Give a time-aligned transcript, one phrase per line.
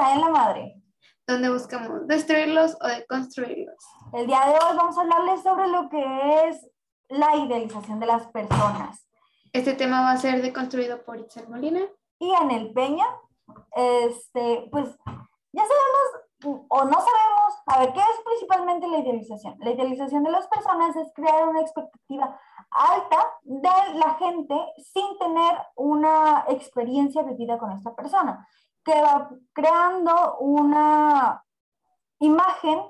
[0.00, 0.82] En la Madre,
[1.26, 3.84] donde buscamos destruirlos o deconstruirlos.
[4.14, 6.66] el día de hoy vamos a hablarles sobre lo que es
[7.10, 9.06] la idealización de las personas.
[9.52, 11.80] Este tema va a ser deconstruido por Itzel Molina.
[12.18, 13.04] Y en el Peña,
[13.76, 14.88] este, pues
[15.52, 19.56] ya sabemos o no sabemos, a ver, ¿qué es principalmente la idealización?
[19.60, 22.40] La idealización de las personas es crear una expectativa
[22.70, 28.48] alta de la gente sin tener una experiencia vivida con esta persona,
[28.84, 31.44] que va creando una
[32.20, 32.80] imagen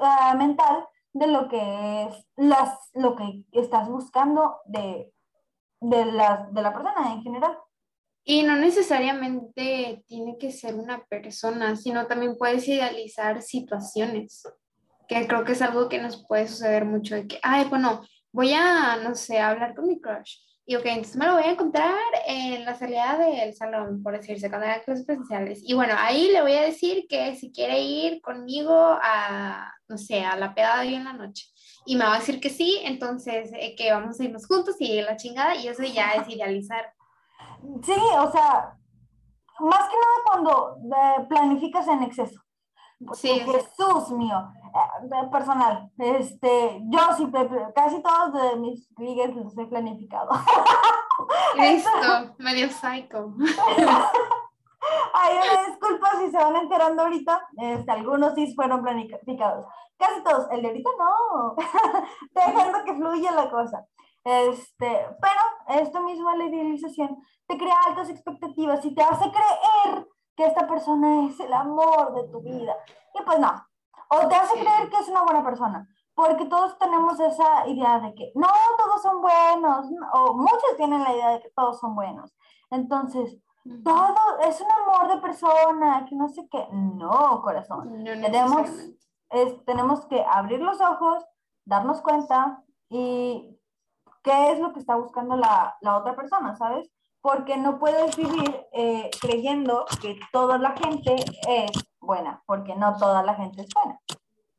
[0.00, 5.12] ah, mental de lo que es las, lo que estás buscando de,
[5.80, 7.58] de, la, de la persona en general.
[8.24, 14.44] Y no necesariamente tiene que ser una persona, sino también puedes idealizar situaciones,
[15.08, 18.52] que creo que es algo que nos puede suceder mucho, de que, ay, bueno, voy
[18.52, 20.36] a, no sé, hablar con mi crush.
[20.64, 24.48] Y ok, entonces me lo voy a encontrar en la salida del salón, por decirse,
[24.48, 25.60] cuando haya clases presenciales.
[25.64, 30.24] Y bueno, ahí le voy a decir que si quiere ir conmigo a, no sé,
[30.24, 31.46] a la peda de hoy en la noche.
[31.84, 35.02] Y me va a decir que sí, entonces eh, que vamos a irnos juntos y
[35.02, 36.92] la chingada, y eso ya es idealizar.
[37.82, 38.76] Sí, o sea,
[39.58, 42.40] más que nada cuando eh, planificas en exceso.
[43.14, 44.48] Sí, Jesús mío,
[45.30, 47.30] personal, este, yo sí,
[47.74, 50.30] casi todos de mis ligues los he planificado.
[51.56, 53.34] Listo, medio psycho.
[55.14, 59.66] Ay, una disculpa si se van enterando ahorita, este, algunos sí fueron planificados.
[59.96, 61.54] Casi todos, el de ahorita no,
[62.34, 63.86] dejando que fluya la cosa.
[64.24, 70.46] Este, pero esto mismo, la idealización, te crea altas expectativas y te hace creer que
[70.46, 72.74] esta persona es el amor de tu vida.
[73.14, 73.52] Y pues no,
[74.14, 74.60] o te hace Sí.
[74.60, 78.46] creer que es una buena persona, porque todos tenemos esa idea de que no,
[78.78, 82.34] todos son buenos, o muchos tienen la idea de que todos son buenos.
[82.70, 83.38] Entonces,
[83.84, 86.66] todo es un amor de persona, que no sé qué.
[86.72, 88.02] No, corazón.
[88.02, 88.68] No Tenemos,
[89.30, 91.24] es, tenemos que abrir los ojos,
[91.64, 93.56] darnos cuenta y
[94.22, 96.90] qué es lo que está buscando la, la otra persona, ¿sabes?
[97.20, 101.14] Porque no puedes vivir eh, creyendo que toda la gente
[101.48, 101.70] es
[102.02, 103.98] buena, porque no toda la gente es buena.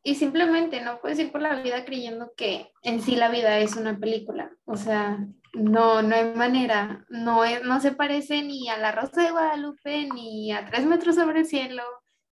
[0.05, 3.75] Y simplemente no puedes ir por la vida creyendo que en sí la vida es
[3.77, 4.51] una película.
[4.65, 5.17] O sea,
[5.53, 7.05] no, no hay manera.
[7.09, 11.15] No, es, no se parece ni a La Rosa de Guadalupe, ni a Tres Metros
[11.15, 11.83] sobre el Cielo,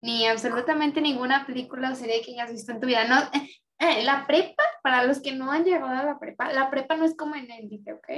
[0.00, 3.04] ni absolutamente ninguna película o serie que hayas visto en tu vida.
[3.04, 6.70] No, eh, eh, la prepa, para los que no han llegado a la prepa, la
[6.70, 8.08] prepa no es como en élite, ¿ok?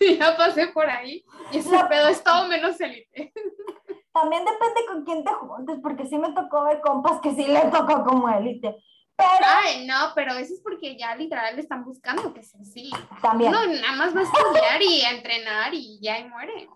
[0.18, 3.32] ya pasé por ahí y ese La- pedo es todo menos élite.
[4.14, 7.60] También depende con quién te juntes, porque sí me tocó ver compas que sí le
[7.66, 8.76] tocó como élite.
[9.16, 12.90] Pero Ay, no, pero eso es porque ya literal están buscando que sea así.
[13.20, 16.68] también, No, nada más va a estudiar y a entrenar y ya y muere.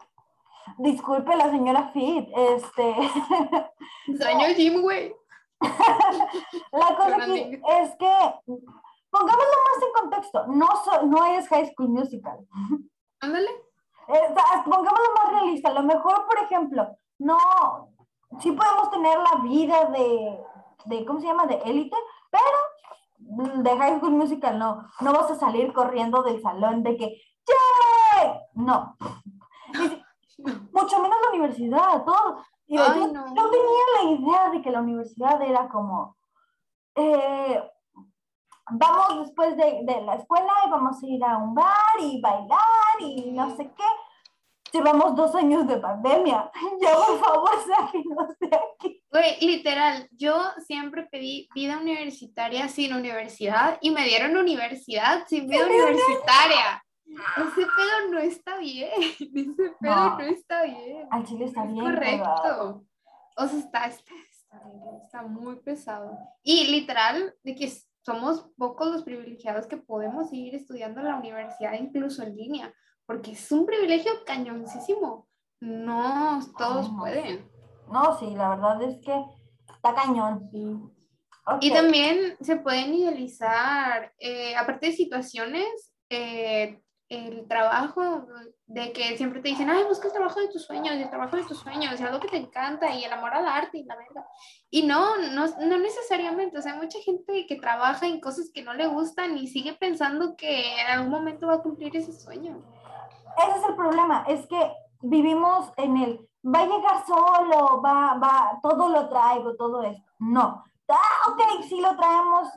[0.78, 2.94] disculpe la señora Fit, este,
[4.20, 5.14] Sueño gym, güey.
[6.72, 8.12] La cosa aquí es que,
[9.10, 12.38] pongámoslo más en contexto, no, so- no es High School Musical.
[13.20, 13.50] Ándale.
[14.08, 14.34] Eh,
[14.64, 15.68] pongámoslo más realista.
[15.70, 17.38] A lo mejor, por ejemplo, no,
[18.40, 20.40] sí podemos tener la vida de,
[20.86, 21.46] de ¿cómo se llama?
[21.46, 21.96] De élite,
[22.30, 24.84] pero de High School Musical no.
[25.00, 27.22] No vas a salir corriendo del salón de que.
[28.54, 28.96] No.
[30.72, 32.42] Mucho menos la universidad, todo.
[32.70, 33.34] Ay, no.
[33.34, 36.16] yo tenía la idea de que la universidad era como,
[36.94, 37.62] eh,
[38.70, 42.60] vamos después de, de la escuela y vamos a ir a un bar y bailar
[43.00, 43.84] y no sé qué.
[44.72, 46.50] Llevamos dos años de pandemia.
[46.80, 49.02] Ya, por favor, sáquenos de aquí.
[49.10, 50.34] Güey, literal, yo
[50.66, 56.84] siempre pedí vida universitaria sin universidad y me dieron universidad sin vida universitaria.
[57.06, 58.90] Ese pedo no está bien.
[59.00, 60.18] Ese pedo No.
[60.18, 61.08] no, está bien.
[61.10, 61.84] Al chile está Es bien.
[61.84, 62.84] correcto.
[63.36, 64.60] O sea, está, está, está,
[65.04, 66.18] está muy pesado.
[66.42, 67.72] Y literal, de que
[68.04, 72.74] somos pocos los privilegiados que podemos seguir estudiando en la universidad, incluso en línea,
[73.08, 75.26] porque es un privilegio cañoncísimo.
[75.60, 77.50] No todos pueden.
[77.90, 79.24] No, sí, la verdad es que
[79.74, 80.50] está cañón.
[81.46, 81.58] Ok.
[81.62, 88.26] Y también se pueden idealizar, eh, aparte de situaciones, eh, el trabajo
[88.66, 91.44] de que siempre te dicen, ay, busca el trabajo de tus sueños, el trabajo de
[91.44, 94.24] tus sueños, y algo que te encanta, y el amor al arte, y la verdad.
[94.68, 98.62] Y no, no, no necesariamente, o sea, hay mucha gente que trabaja en cosas que
[98.62, 102.62] no le gustan y sigue pensando que en algún momento va a cumplir ese sueño.
[103.36, 104.72] Ese es el problema, es que
[105.02, 110.02] vivimos en el, va a llegar solo, va, va, todo lo traigo, todo esto.
[110.18, 110.64] No.
[110.88, 112.48] Ah, ok, sí lo traemos,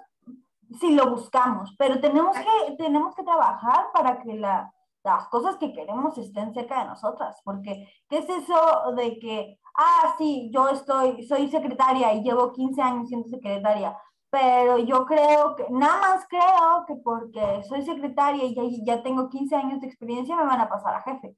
[0.80, 4.74] sí lo buscamos, pero tenemos que, tenemos que trabajar para que la,
[5.04, 10.16] las cosas que queremos estén cerca de nosotras, porque ¿qué es eso de que, ah,
[10.18, 13.98] sí, yo estoy, soy secretaria y llevo 15 años siendo secretaria,
[14.32, 19.30] pero yo creo que, nada más creo que porque soy secretaria y ya, ya tengo
[19.30, 21.36] 15 años de experiencia me van a pasar a jefe.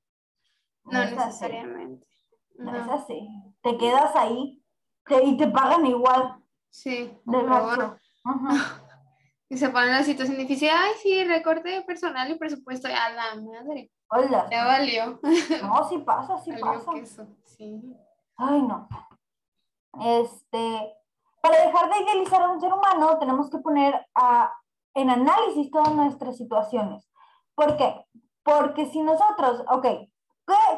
[0.85, 2.07] No, necesariamente.
[2.55, 2.75] No.
[2.75, 3.27] es así.
[3.61, 4.63] Te quedas ahí
[5.23, 6.37] y te pagan igual.
[6.69, 7.99] Sí, de favor.
[9.49, 10.69] Y se pone la situación difícil.
[10.71, 12.87] Ay, sí, recorte de personal y presupuesto.
[12.87, 13.91] A la madre.
[14.09, 14.47] Hola.
[14.49, 15.19] Ya valió.
[15.61, 17.27] No, sí pasa, sí pasa.
[17.45, 17.95] sí.
[18.35, 18.89] Ay, no.
[20.03, 20.95] Este,
[21.43, 24.53] para dejar de idealizar a un ser humano, tenemos que poner a,
[24.93, 27.11] en análisis todas nuestras situaciones.
[27.53, 28.05] ¿Por qué?
[28.43, 29.85] Porque si nosotros, ok,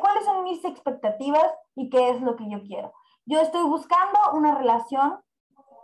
[0.01, 1.45] ¿cuáles son mis expectativas
[1.75, 2.93] y qué es lo que yo quiero?
[3.27, 5.21] Yo estoy buscando una relación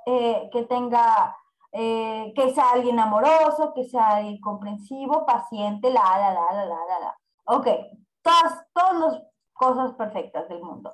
[0.07, 1.37] eh, que tenga,
[1.73, 6.99] eh, que sea alguien amoroso, que sea alguien comprensivo, paciente, la, la, la, la, la,
[6.99, 7.67] la, Ok,
[8.23, 9.23] todas, todas las
[9.53, 10.91] cosas perfectas del mundo.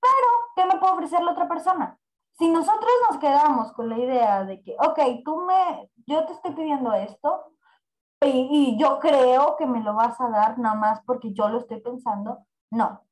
[0.00, 1.96] Pero, ¿qué me puede ofrecer la otra persona?
[2.38, 6.52] Si nosotros nos quedamos con la idea de que, ok, tú me, yo te estoy
[6.52, 7.52] pidiendo esto
[8.20, 11.58] y, y yo creo que me lo vas a dar nada más porque yo lo
[11.58, 12.38] estoy pensando,
[12.70, 13.02] no.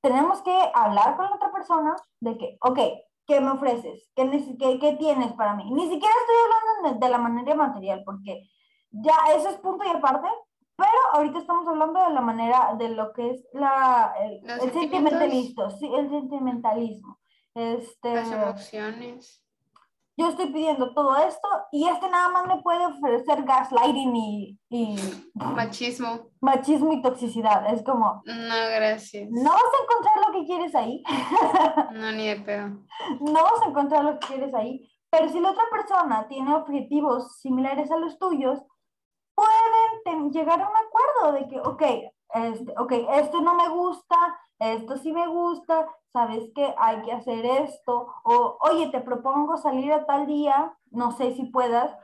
[0.00, 2.78] Tenemos que hablar con la otra persona de que, ok,
[3.26, 4.08] ¿qué me ofreces?
[4.14, 5.70] ¿Qué, qué, qué tienes para mí?
[5.70, 8.48] Ni siquiera estoy hablando de, de la manera material porque
[8.90, 10.28] ya eso es punto y aparte,
[10.76, 15.70] pero ahorita estamos hablando de la manera, de lo que es la, el, el sentimentalismo,
[15.70, 17.19] sí, el sentimentalismo.
[17.54, 19.44] Este, Las emociones.
[20.16, 24.96] Yo estoy pidiendo todo esto y este nada más me puede ofrecer gaslighting y, y
[25.34, 26.28] machismo.
[26.40, 27.72] Machismo y toxicidad.
[27.72, 28.22] Es como.
[28.26, 29.30] No, gracias.
[29.30, 31.02] No vas a encontrar lo que quieres ahí.
[31.92, 32.68] No, ni de pedo.
[33.20, 34.86] No vas a encontrar lo que quieres ahí.
[35.10, 38.60] Pero si la otra persona tiene objetivos similares a los tuyos,
[39.34, 41.82] pueden llegar a un acuerdo de que, ok,
[42.34, 44.16] este, ok, esto no me gusta,
[44.58, 49.92] esto sí me gusta, sabes que hay que hacer esto, o oye, te propongo salir
[49.92, 51.96] a tal día, no sé si puedas,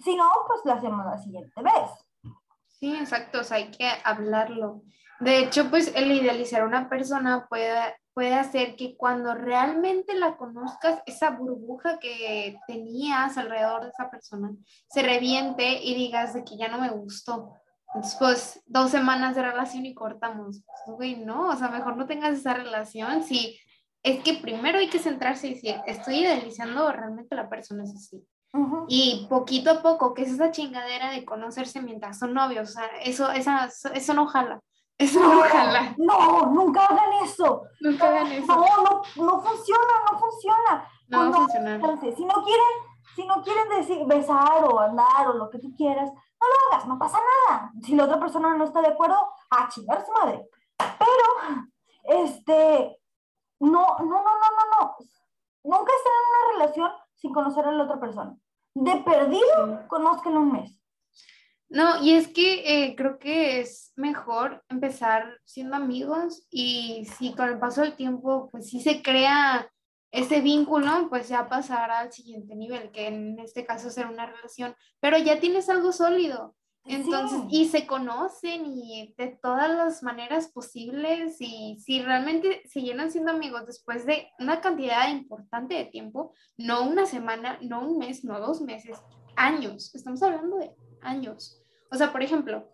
[0.00, 2.36] si no, pues lo hacemos la siguiente vez.
[2.66, 4.82] Sí, exacto, o sea, hay que hablarlo.
[5.20, 10.36] De hecho, pues el idealizar a una persona puede, puede hacer que cuando realmente la
[10.36, 14.50] conozcas, esa burbuja que tenías alrededor de esa persona
[14.88, 17.61] se reviente y digas de que ya no me gustó
[18.18, 20.62] pues dos semanas de relación y cortamos.
[20.86, 23.22] Pues, güey, no, o sea, mejor no tengas esa relación.
[23.22, 23.58] Si
[24.02, 28.26] es que primero hay que centrarse y decir, estoy idealizando realmente la persona es así.
[28.88, 32.86] Y poquito a poco, que es esa chingadera de conocerse mientras son novios, o sea,
[33.02, 34.60] eso, esa, eso no jala.
[34.98, 35.94] Eso no, jala.
[35.96, 37.62] No, nunca hagan eso.
[37.80, 38.46] Nunca hagan eso.
[38.46, 40.88] No, no, no funciona, no funciona.
[41.08, 41.74] No va a funcionar.
[41.76, 42.66] Entonces, si no quieren,
[43.16, 46.10] si no quieren decir besar o andar o lo que tú quieras,
[46.42, 47.18] no lo hagas, no pasa
[47.48, 47.72] nada.
[47.82, 49.16] Si la otra persona no está de acuerdo,
[49.50, 50.48] a chingar su madre.
[50.76, 52.98] Pero, este,
[53.60, 54.96] no, no, no, no, no, no.
[55.64, 58.36] Nunca estén en una relación sin conocer a la otra persona.
[58.74, 60.78] De perdido, conozcan un mes.
[61.68, 67.48] No, y es que eh, creo que es mejor empezar siendo amigos y si con
[67.48, 69.70] el paso del tiempo, pues sí se crea
[70.12, 74.76] ese vínculo pues ya pasará al siguiente nivel, que en este caso será una relación,
[75.00, 76.54] pero ya tienes algo sólido.
[76.84, 83.12] Entonces, y se conocen y de todas las maneras posibles y si realmente se llenan
[83.12, 88.24] siendo amigos después de una cantidad importante de tiempo, no una semana, no un mes,
[88.24, 88.98] no dos meses,
[89.36, 91.62] años, estamos hablando de años.
[91.92, 92.68] O sea, por ejemplo,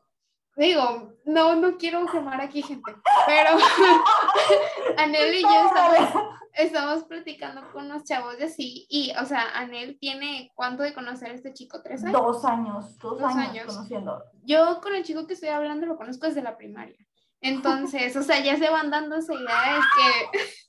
[0.56, 2.94] digo, no, no quiero quemar aquí gente,
[3.26, 3.50] pero
[4.96, 9.96] Anel y yo estamos, estamos platicando con unos chavos de así, y, o sea, Anel
[10.00, 11.80] tiene, ¿cuánto de conocer a este chico?
[11.82, 12.20] ¿Tres años?
[12.20, 14.22] Dos años, dos, años, conociendo.
[14.42, 16.98] Yo con el chico que estoy hablando lo conozco desde la primaria.
[17.40, 19.80] Entonces, o sea, ya se van dando esa idea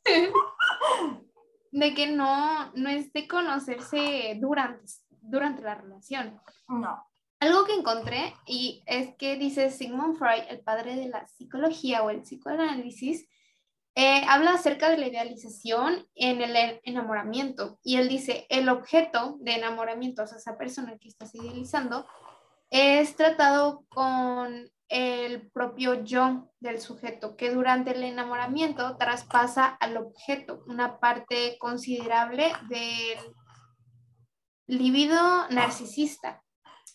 [0.06, 0.32] que,
[1.72, 6.40] de que no, no es de conocerse durante, durante la relación.
[6.68, 7.04] No.
[7.40, 12.12] Algo que encontré y es que dice Sigmund Freud, el padre de la psicología o
[12.12, 13.28] el psicoanálisis,
[14.02, 19.56] eh, habla acerca de la idealización en el enamoramiento y él dice, el objeto de
[19.56, 22.08] enamoramiento, o sea, esa persona que estás idealizando,
[22.70, 30.64] es tratado con el propio yo del sujeto, que durante el enamoramiento traspasa al objeto
[30.68, 33.36] una parte considerable del
[34.66, 36.42] libido narcisista.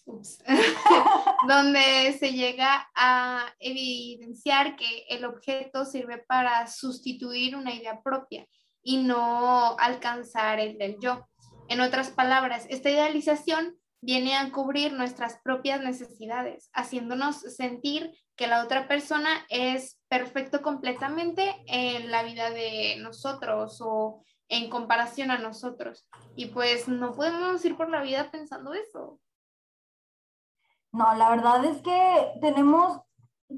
[1.48, 8.46] donde se llega a evidenciar que el objeto sirve para sustituir una idea propia
[8.82, 11.26] y no alcanzar el del yo.
[11.68, 18.62] En otras palabras, esta idealización viene a cubrir nuestras propias necesidades, haciéndonos sentir que la
[18.62, 26.06] otra persona es perfecto completamente en la vida de nosotros o en comparación a nosotros.
[26.36, 29.20] Y pues no podemos ir por la vida pensando eso.
[30.94, 33.00] No, la verdad es que tenemos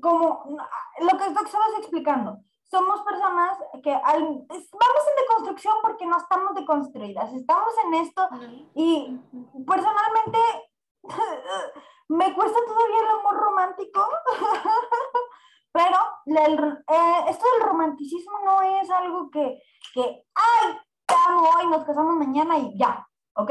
[0.01, 0.57] como
[1.01, 2.39] lo que, estabas explicando.
[2.65, 8.29] Somos personas que vamos en deconstrucción porque no estamos deconstruidas, estamos en esto
[8.75, 9.21] y
[9.67, 10.39] personalmente
[12.09, 14.09] me cuesta todavía el amor romántico,
[15.73, 19.63] pero eh, esto del romanticismo no es algo que,
[19.93, 23.51] que ay, te hoy, nos casamos mañana y ya, ¿ok?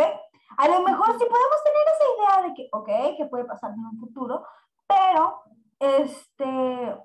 [0.58, 3.86] A lo mejor sí podemos tener esa idea de que, ok, que puede pasar en
[3.86, 4.46] un futuro,
[4.88, 5.42] pero
[5.80, 6.98] este,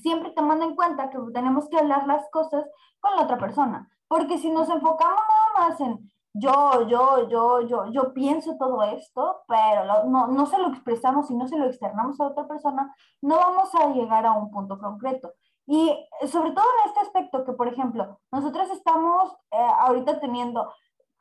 [0.00, 2.64] siempre tomando en cuenta que tenemos que hablar las cosas
[3.00, 7.86] con la otra persona, porque si nos enfocamos nada más en yo, yo, yo, yo,
[7.92, 12.20] yo pienso todo esto, pero no, no se lo expresamos y no se lo externamos
[12.20, 15.32] a otra persona, no vamos a llegar a un punto concreto.
[15.66, 15.90] Y
[16.26, 20.70] sobre todo en este aspecto que, por ejemplo, nosotros estamos eh, ahorita teniendo,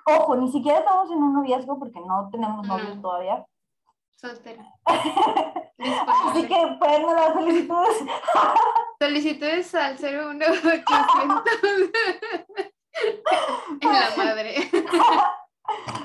[0.06, 3.46] ojo, ni siquiera estamos en un noviazgo porque no tenemos novio todavía.
[4.16, 4.66] Soltera.
[5.78, 8.06] Así que pueden dar solicitudes.
[9.00, 11.44] solicitudes al 01800.
[13.82, 14.56] en la madre.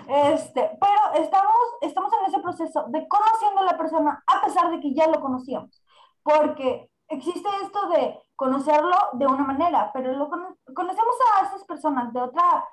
[0.08, 4.80] Este, pero estamos, estamos en ese proceso de conociendo a la persona a pesar de
[4.80, 5.82] que ya lo conocíamos.
[6.22, 12.22] Porque existe esto de conocerlo de una manera, pero lo conocemos a esas personas de
[12.22, 12.66] otra,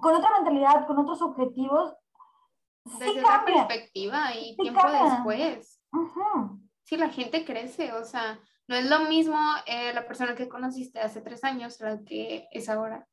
[0.00, 1.94] con otra mentalidad, con otros objetivos.
[2.84, 5.80] Desde otra perspectiva y tiempo después.
[6.82, 11.00] Si la gente crece, o sea, no es lo mismo eh, la persona que conociste
[11.00, 13.06] hace tres años la que es ahora.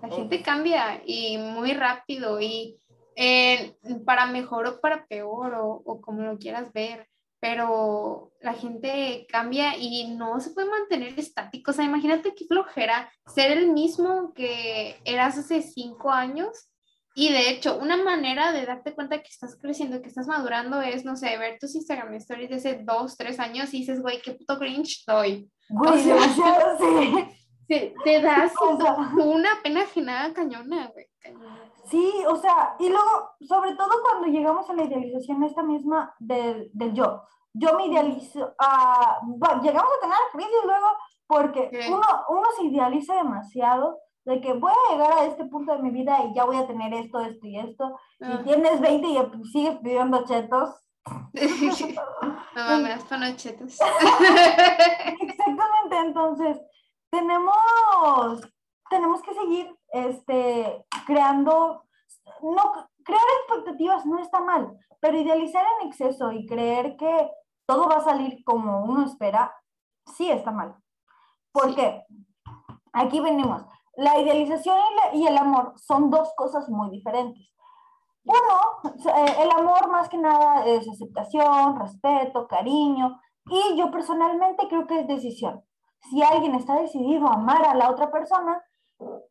[0.00, 2.78] La gente cambia y muy rápido y
[3.16, 7.08] eh, para mejor o para peor o, o, como lo quieras ver,
[7.40, 11.70] pero la gente cambia y no se puede mantener estático.
[11.70, 16.70] O sea, imagínate qué flojera ser el mismo que eras hace cinco años.
[17.14, 21.04] Y de hecho, una manera de darte cuenta que estás creciendo, que estás madurando es,
[21.04, 24.32] no sé, ver tus Instagram stories de hace dos, tres años y dices, güey, qué
[24.32, 25.50] puto cringe estoy.
[25.70, 26.02] Güey,
[27.68, 28.52] sí te das
[29.24, 31.06] una pena ajenada cañona, güey.
[31.90, 36.70] Sí, o sea, y luego, sobre todo cuando llegamos a la idealización esta misma del,
[36.72, 37.22] del yo.
[37.54, 40.88] Yo me idealizo, uh, llegamos a tener crisis luego
[41.26, 45.82] porque uno, uno se idealiza demasiado de que voy a llegar a este punto de
[45.82, 47.96] mi vida y ya voy a tener esto, esto y esto.
[48.18, 48.42] Y ah.
[48.44, 50.70] tienes 20 y sigues pidiendo chetos.
[51.06, 53.78] no mames, no chetos.
[55.20, 56.58] Exactamente, entonces
[57.10, 58.40] tenemos,
[58.90, 61.84] tenemos que seguir este, creando,
[62.42, 62.72] no,
[63.04, 67.30] crear expectativas no está mal, pero idealizar en exceso y creer que
[67.66, 69.54] todo va a salir como uno espera,
[70.14, 70.76] sí está mal.
[71.52, 72.04] ¿Por qué?
[72.92, 73.64] Aquí venimos.
[73.96, 74.78] La idealización
[75.14, 77.50] y, el amor son dos cosas muy diferentes.
[78.24, 84.86] Uno, eh, el amor más que nada es aceptación, respeto, cariño, y yo personalmente creo
[84.86, 85.64] que es decisión
[86.10, 88.62] si alguien está decidido a amar a la otra persona,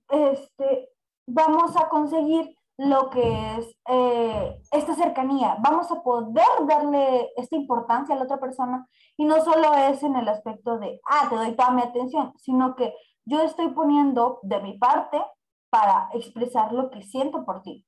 [0.09, 0.89] este,
[1.27, 8.13] vamos a conseguir lo que es eh, esta cercanía, vamos a poder darle esta importancia
[8.13, 11.55] a la otra persona y no solo es en el aspecto de, ah, te doy
[11.55, 12.93] toda mi atención, sino que
[13.23, 15.23] yo estoy poniendo de mi parte
[15.69, 17.85] para expresar lo que siento por ti.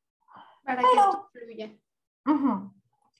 [0.63, 1.77] Para que esto fluya.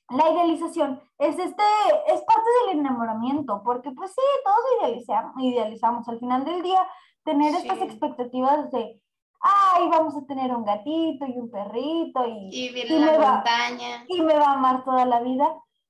[0.10, 1.64] La idealización es este
[2.08, 6.08] es parte del enamoramiento porque pues sí todos idealizamos idealizamos.
[6.08, 6.88] Al final del día
[7.28, 9.02] tener estas expectativas de
[9.42, 14.22] ay vamos a tener un gatito y un perrito y, y, y la montaña y
[14.22, 15.46] me va a amar toda la vida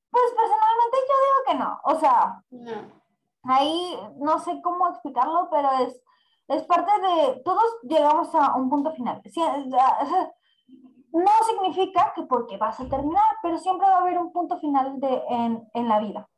[0.09, 2.43] pues personalmente yo digo que no o sea
[3.43, 6.01] ahí no sé cómo explicarlo pero es
[6.47, 9.41] es parte de todos llegamos a un punto final sí,
[11.13, 14.99] no significa que porque vas a terminar, pero siempre va a haber un punto final
[14.99, 16.29] de, en, en la vida.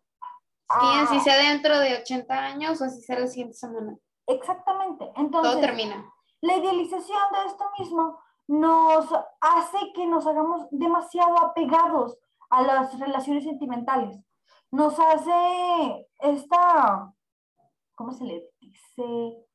[0.69, 1.21] Sí, así ah.
[1.21, 3.97] sea dentro de 80 años o así sea la siguiente semana.
[4.29, 5.11] Exactamente.
[5.15, 6.13] Entonces, Todo termina.
[6.41, 12.17] La idealización de esto mismo nos hace que nos hagamos demasiado apegados
[12.49, 14.17] a las relaciones sentimentales.
[14.71, 17.11] Nos hace esta,
[17.95, 19.45] ¿cómo se le dice?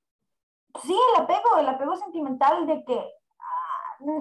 [0.82, 3.12] Sí, el apego, el apego sentimental de que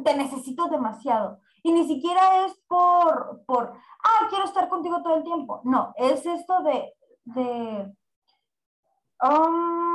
[0.05, 1.39] te necesito demasiado.
[1.63, 5.61] Y ni siquiera es por, por, ah, quiero estar contigo todo el tiempo.
[5.63, 6.93] No, es esto de,
[7.25, 7.95] de,
[9.21, 9.92] um,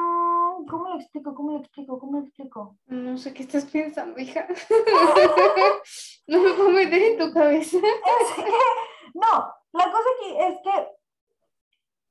[0.66, 1.34] ¿cómo lo explico?
[1.34, 1.98] ¿Cómo lo explico?
[1.98, 2.78] ¿Cómo lo explico?
[2.86, 4.46] No sé qué estás pensando, hija.
[6.26, 7.78] no me puedo meter en tu cabeza.
[9.14, 10.88] no, la cosa aquí es que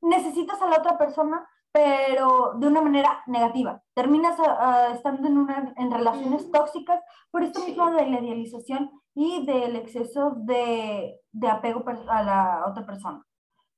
[0.02, 3.82] necesitas a la otra persona, pero de una manera negativa.
[3.94, 7.02] Terminas ah, ah, estando en, una, en relaciones tóxicas
[7.32, 12.86] por esto mismo de la idealización y del exceso de, de apego a la otra
[12.86, 13.24] persona.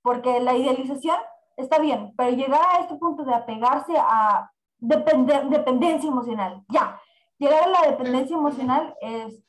[0.01, 1.17] Porque la idealización
[1.57, 4.49] está bien, pero llegar a este punto de apegarse a
[4.79, 6.99] depender, dependencia emocional, ya,
[7.37, 9.43] llegar a la dependencia emocional es,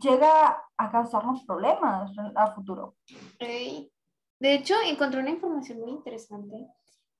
[0.00, 2.96] llega a causarnos problemas a futuro.
[4.40, 6.68] De hecho, encontré una información muy interesante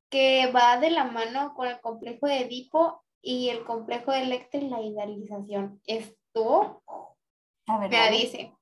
[0.08, 4.60] que va de la mano con el complejo de Edipo y el complejo de Electra
[4.60, 5.80] y la idealización.
[5.86, 6.82] Esto,
[7.66, 8.54] me dice,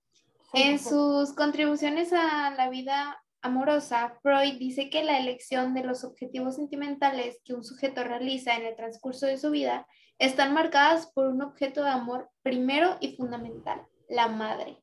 [0.55, 6.57] en sus contribuciones a la vida amorosa, Freud dice que la elección de los objetivos
[6.57, 9.87] sentimentales que un sujeto realiza en el transcurso de su vida
[10.19, 14.83] están marcadas por un objeto de amor primero y fundamental, la madre.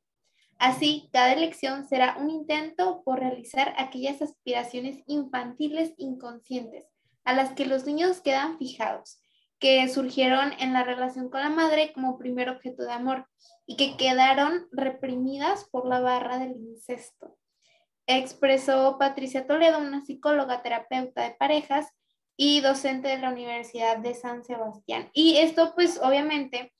[0.57, 6.85] Así, cada elección será un intento por realizar aquellas aspiraciones infantiles inconscientes
[7.25, 9.19] a las que los niños quedan fijados,
[9.59, 13.27] que surgieron en la relación con la madre como primer objeto de amor
[13.65, 17.37] y que quedaron reprimidas por la barra del incesto.
[18.07, 21.87] Expresó Patricia Toledo, una psicóloga terapeuta de parejas
[22.35, 25.09] y docente de la Universidad de San Sebastián.
[25.13, 26.73] Y esto pues obviamente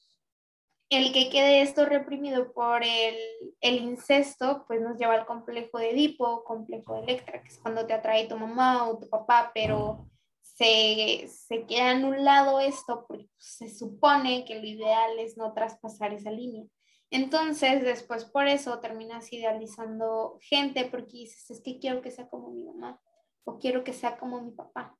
[0.90, 3.16] el que quede esto reprimido por el,
[3.62, 7.94] incesto, pues nos lleva al complejo de Edipo, complejo de Electra, que es cuando te
[7.94, 10.08] atrae tu mamá o tu papá, pero
[10.42, 11.28] se,
[11.68, 16.32] queda en un lado esto porque se supone que lo ideal es no traspasar esa
[16.32, 16.66] línea.
[17.14, 22.50] Entonces, después por eso terminas idealizando gente porque dices, es que quiero que sea como
[22.50, 23.00] mi mamá
[23.44, 24.98] o quiero que sea como mi papá.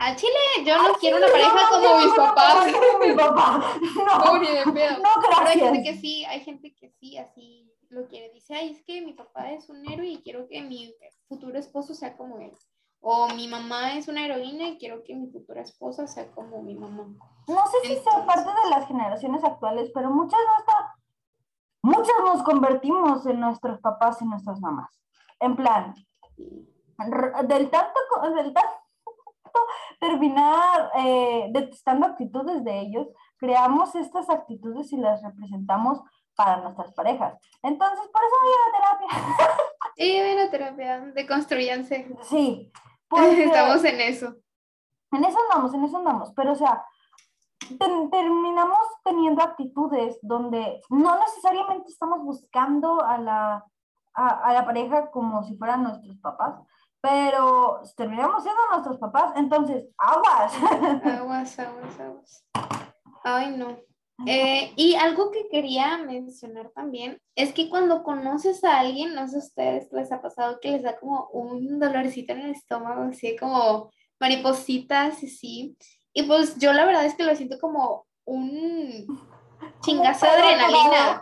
[0.00, 0.32] Al chile,
[0.66, 2.72] yo no quiero una pareja como mis papás.
[2.72, 3.80] Como mi papá.
[3.94, 4.98] No, no, de pedo.
[4.98, 8.30] no Pero hay gente que sí, hay gente que sí, así lo quiere.
[8.32, 10.92] Dice, ay, es que mi papá es un héroe y quiero que mi
[11.28, 12.50] futuro esposo sea como él.
[13.02, 16.74] O mi mamá es una heroína y quiero que mi futura esposa sea como mi
[16.74, 17.08] mamá.
[17.48, 20.94] No sé si sea parte de las generaciones actuales, pero muchas está,
[21.82, 25.00] muchas nos convertimos en nuestros papás y nuestras mamás.
[25.40, 25.94] En plan,
[26.98, 28.00] del tanto,
[28.34, 28.70] del tanto
[30.00, 33.08] terminar eh, detestando actitudes de ellos,
[33.38, 36.02] creamos estas actitudes y las representamos
[36.36, 37.34] para nuestras parejas.
[37.62, 39.56] Entonces, por eso voy a la terapia.
[39.96, 42.08] Y voy a la terapia, deconstruyanse.
[42.22, 42.72] Sí.
[43.44, 44.36] Estamos en eso.
[45.12, 46.32] En eso andamos, en eso andamos.
[46.34, 46.84] Pero, o sea,
[47.78, 53.64] terminamos teniendo actitudes donde no necesariamente estamos buscando a la,
[54.14, 56.54] a la pareja como si fueran nuestros papás,
[57.00, 60.52] pero terminamos siendo nuestros papás, entonces, aguas.
[61.04, 62.46] Aguas, aguas, aguas.
[63.24, 63.89] Ay, no.
[64.26, 69.36] Eh, y algo que quería mencionar también es que cuando conoces a alguien, no sé
[69.36, 73.36] a ustedes les ha pasado que les da como un dolorcito en el estómago, así
[73.36, 75.76] como maripositas y sí.
[76.12, 79.06] Y pues yo la verdad es que lo siento como un
[79.80, 81.20] chingazo de adrenalina.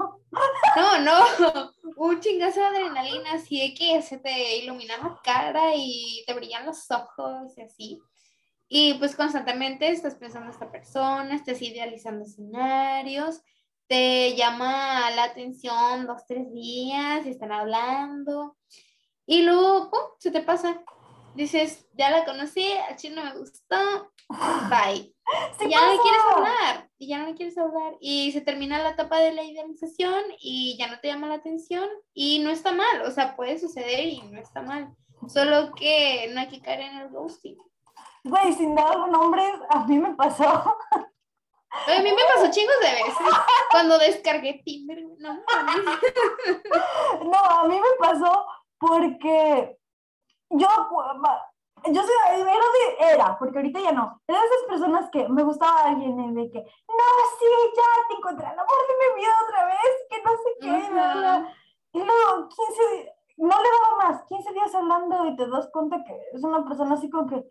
[0.76, 6.24] No, no, un chingazo de adrenalina, así de que se te ilumina la cara y
[6.26, 8.02] te brillan los ojos y así.
[8.68, 13.40] Y pues constantemente estás pensando en esta persona, estás idealizando escenarios,
[13.88, 18.56] te llama la atención dos, tres días y están hablando.
[19.26, 20.82] Y luego, ¡pum!, se te pasa.
[21.34, 25.14] Dices, ya la conocí, a chino me gustó, bye.
[25.68, 29.20] ya no le quieres hablar, y ya no quieres hablar, y se termina la etapa
[29.20, 33.10] de la idealización y ya no te llama la atención, y no está mal, o
[33.10, 34.94] sea, puede suceder y no está mal,
[35.28, 37.58] solo que no hay que caer en el ghosting.
[38.28, 40.44] Güey, sin dar nombres, a mí me pasó.
[40.44, 43.36] A mí me pasó chingos de veces
[43.70, 45.34] cuando descargué Tinder, no.
[47.24, 48.46] no, a mí me pasó
[48.78, 49.78] porque
[50.50, 50.66] yo
[51.86, 55.42] yo soy, era, de, era, porque ahorita ya no, era de esas personas que me
[55.42, 57.04] gustaba alguien y de que, no,
[57.38, 60.68] sí, ya te encontré el amor de mi vida otra vez, que no sé qué,
[61.92, 66.20] y luego 15, no le daba más, 15 días hablando y te das cuenta que
[66.32, 67.44] es una persona así como que,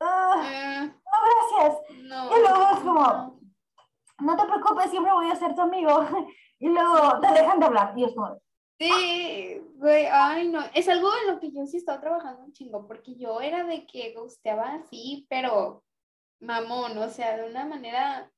[0.00, 0.90] eh.
[0.90, 3.40] no, gracias, y luego es como,
[4.18, 4.36] no.
[4.36, 6.06] te preocupes, siempre voy a ser tu amigo,
[6.58, 8.38] y luego te dejan de hablar, y es como,
[8.78, 12.86] Sí, güey, ay no, es algo en lo que yo sí estaba trabajando un chingo,
[12.86, 15.82] porque yo era de que gusteaba así, pero
[16.40, 18.30] mamón, o sea, de una manera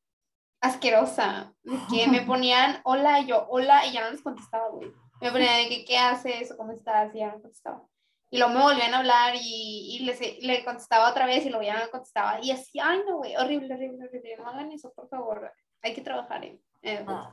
[0.60, 1.52] asquerosa,
[1.90, 4.92] que me ponían hola y yo hola y ya no les contestaba, güey.
[5.20, 7.82] Me ponían de que qué haces o cómo estás y ya no contestaba.
[8.30, 11.64] Y luego me volvían a hablar y, y les, le contestaba otra vez y luego
[11.64, 12.38] ya no contestaba.
[12.42, 14.36] Y así, ay no, güey, horrible, horrible, horrible.
[14.36, 15.52] No hagan eso, por favor.
[15.82, 16.60] Hay que trabajar en...
[17.08, 17.32] Ah.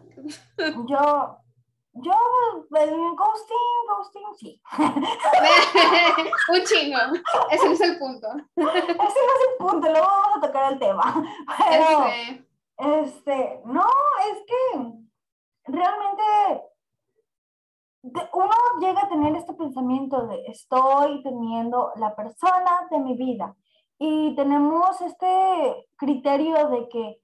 [0.87, 1.37] yo
[1.97, 2.13] Yo,
[2.69, 4.61] ghosting, ghosting, sí.
[6.51, 6.99] Un chingo.
[7.49, 8.27] Ese no es el punto.
[8.57, 11.23] Ese no es el punto, luego vamos a tocar el tema.
[11.69, 12.45] Pero, este,
[12.77, 13.87] este no,
[14.29, 14.81] es que
[15.67, 16.64] realmente
[18.33, 23.55] uno llega a tener este pensamiento de estoy teniendo la persona de mi vida
[23.97, 27.21] y tenemos este criterio de que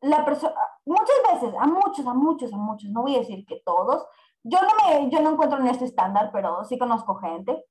[0.00, 3.60] la persona, muchas veces, a muchos, a muchos, a muchos, no voy a decir que
[3.64, 4.06] todos,
[4.42, 7.64] yo no me, yo no encuentro en este estándar, pero sí conozco gente,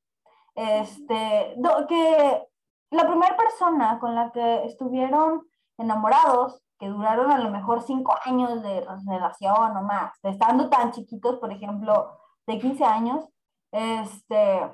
[0.56, 1.56] este,
[1.88, 2.48] que
[2.92, 5.48] la primera persona con la que estuvieron
[5.78, 11.38] enamorados, que duraron a lo mejor cinco años de relación o más, estando tan chiquitos,
[11.38, 13.26] por ejemplo, de 15 años,
[13.72, 14.72] este,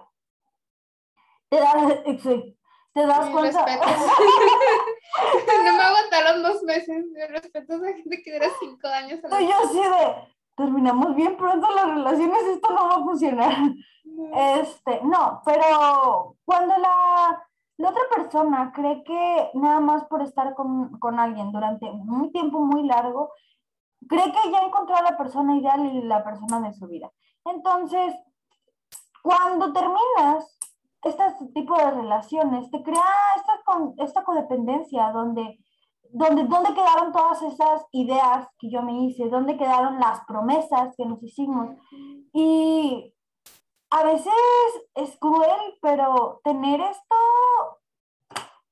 [1.50, 2.04] te das,
[2.94, 3.66] te das cuenta.
[5.66, 7.06] no me aguantaron dos meses.
[7.12, 9.20] Me respeto a esa gente que dura cinco años.
[9.32, 10.16] A yo así de,
[10.56, 13.56] terminamos bien pronto las relaciones, esto no va a funcionar.
[14.60, 17.46] Este, no, pero cuando la,
[17.78, 22.60] la otra persona cree que nada más por estar con, con alguien durante un tiempo
[22.60, 23.32] muy largo,
[24.08, 27.12] cree que ya encontró a la persona ideal y la persona de su vida.
[27.54, 28.14] Entonces,
[29.22, 30.58] cuando terminas
[31.04, 33.04] este tipo de relaciones, te crea
[33.36, 35.58] esta, esta codependencia donde,
[36.12, 41.06] donde, donde quedaron todas esas ideas que yo me hice, dónde quedaron las promesas que
[41.06, 41.76] nos hicimos.
[42.34, 43.14] Y
[43.90, 44.34] a veces
[44.96, 47.16] es cruel, pero tener esto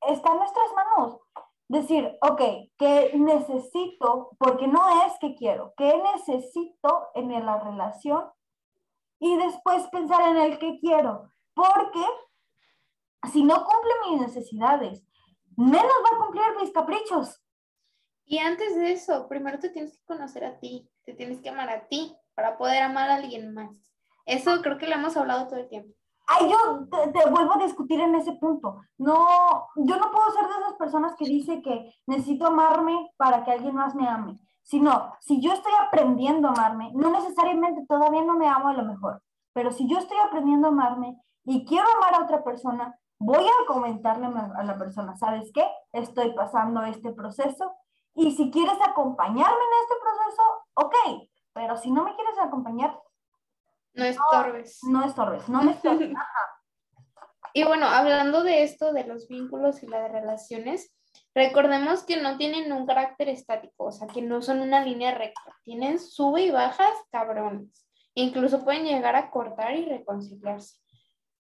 [0.08, 1.20] está en nuestras manos.
[1.68, 2.42] Decir, ok,
[2.78, 4.32] ¿qué necesito?
[4.38, 8.24] Porque no es que quiero, ¿qué necesito en la relación
[9.20, 12.06] y después pensar en el que quiero, porque
[13.32, 15.04] si no cumple mis necesidades,
[15.56, 17.42] menos va a cumplir mis caprichos.
[18.26, 21.70] Y antes de eso, primero te tienes que conocer a ti, te tienes que amar
[21.70, 23.92] a ti para poder amar a alguien más.
[24.26, 25.96] Eso creo que lo hemos hablado todo el tiempo.
[26.28, 28.82] Ay, yo te, te, vuelvo a discutir en ese punto.
[28.98, 29.28] No,
[29.76, 33.76] yo no puedo ser de esas personas que dice que necesito amarme para que alguien
[33.76, 38.48] más me ame sino si yo estoy aprendiendo a amarme, no necesariamente todavía no me
[38.50, 39.22] amo a lo mejor,
[39.54, 43.68] pero si yo estoy aprendiendo a amarme y quiero amar a otra persona, voy a
[43.68, 45.66] comentarle a la persona, ¿sabes qué?
[45.94, 47.76] Estoy pasando este proceso
[48.16, 53.00] y si quieres acompañarme en este proceso, ok, pero si no me quieres acompañar,
[53.94, 54.80] no estorbes.
[54.84, 56.12] No, no estorbes, no me estorbes.
[57.58, 60.94] Y bueno, hablando de esto, de los vínculos y las relaciones,
[61.36, 65.54] Recordemos que no tienen un carácter estático, o sea, que no son una línea recta,
[65.66, 67.86] tienen sube y bajas cabrones.
[68.14, 70.78] Incluso pueden llegar a cortar y reconciliarse.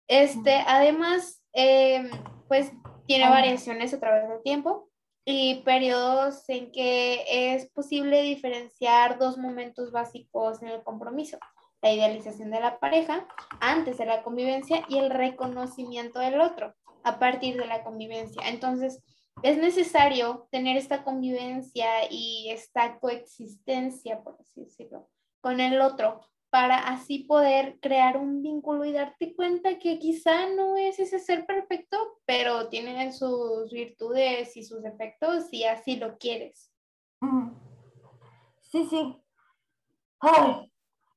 [0.07, 2.11] Este, además, em,
[2.49, 2.71] pues
[3.07, 4.91] tiene variaciones a través del tiempo
[5.25, 7.25] y periodos en que
[7.55, 11.39] es posible diferenciar dos momentos básicos en el compromiso.
[11.81, 13.27] La idealización de la pareja
[13.61, 16.75] antes de la convivencia y el reconocimiento del otro
[17.05, 18.43] a partir de la convivencia.
[18.49, 19.03] Entonces,
[19.43, 25.09] es necesario tener esta convivencia y esta coexistencia, por así decirlo,
[25.41, 26.21] con el otro,
[26.51, 31.45] para así poder crear un vínculo y darte cuenta que quizá no es ese ser
[31.47, 36.73] perfecto, pero tiene sus virtudes y sus defectos y así lo quieres.
[38.63, 39.17] Sí, sí.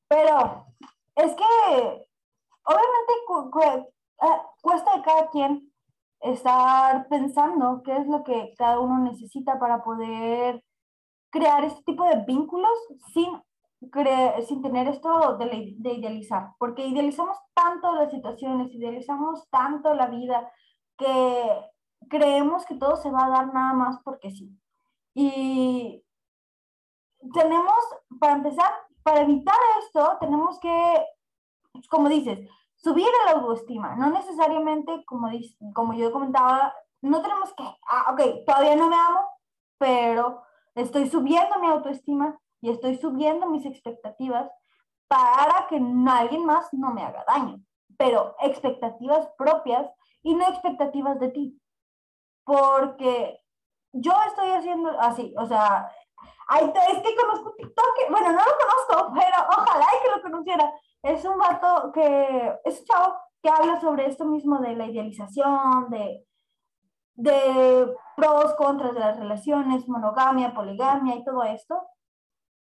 [0.07, 0.65] pero
[1.15, 1.43] es que
[2.63, 3.13] obviamente
[4.19, 5.70] ah, cuesta de cada quien
[6.21, 10.63] estar pensando qué es lo que cada uno necesita para poder
[11.31, 12.71] crear este tipo de vínculos
[13.13, 13.41] sin,
[14.47, 20.51] sin tener esto de, de, idealizar, porque idealizamos tanto las situaciones, idealizamos tanto la vida,
[20.97, 21.71] que
[22.10, 24.55] creemos que todo se va a dar nada más porque sí.
[25.13, 26.03] Y
[27.34, 27.77] tenemos,
[28.19, 28.71] para empezar,
[29.03, 31.05] para evitar esto, tenemos que,
[31.89, 32.47] como dices,
[32.83, 35.29] subir la autoestima, no necesariamente, como,
[35.73, 39.21] como yo comentaba, no tenemos que, ah, ok, todavía no me amo,
[39.77, 40.43] pero
[40.75, 44.49] estoy subiendo mi autoestima y estoy subiendo mis expectativas
[45.07, 47.59] para que alguien más no me haga daño,
[47.97, 49.89] pero expectativas propias
[50.23, 51.61] y no expectativas de ti,
[52.43, 53.43] porque
[53.91, 55.91] yo estoy haciendo así, o sea,
[56.59, 61.37] es que conozco TikTok, bueno, no lo conozco, pero ojalá que lo conociera, es un
[61.37, 66.25] vato que, es un chavo que habla sobre esto mismo de la idealización, de,
[67.15, 71.81] de pros, contras de las relaciones, monogamia, poligamia y todo esto.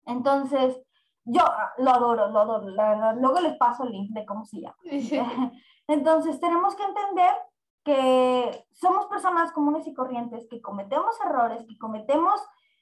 [0.06, 0.80] Entonces,
[1.26, 1.44] yo
[1.78, 3.16] lo adoro, lo adoro, la verdad.
[3.20, 4.78] Luego les paso el link de cómo se llama.
[5.88, 7.36] Entonces, tenemos que entender
[7.84, 12.42] que somos personas comunes y corrientes, que cometemos errores, que cometemos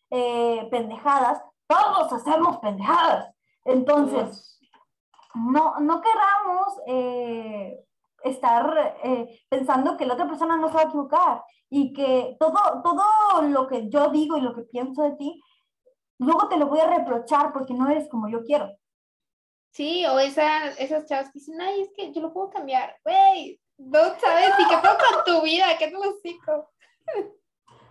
[0.09, 1.41] eh, pendejadas.
[1.67, 3.33] Todos hacemos pendejadas.
[3.63, 4.56] Entonces,
[5.37, 7.85] no, no queramos eh,
[8.23, 12.81] estar eh, pensando que la otra persona no se va a equivocar y que todo,
[12.83, 15.41] todo lo que yo digo y lo que pienso de ti,
[16.19, 18.69] luego te lo voy a reprochar porque no eres como yo quiero.
[19.71, 22.95] Sí, o esa, esas chavas que dicen, ay, es que yo lo puedo cambiar.
[23.03, 26.71] Güey, no sabes ni qué pasa con tu vida, qué te lo explico.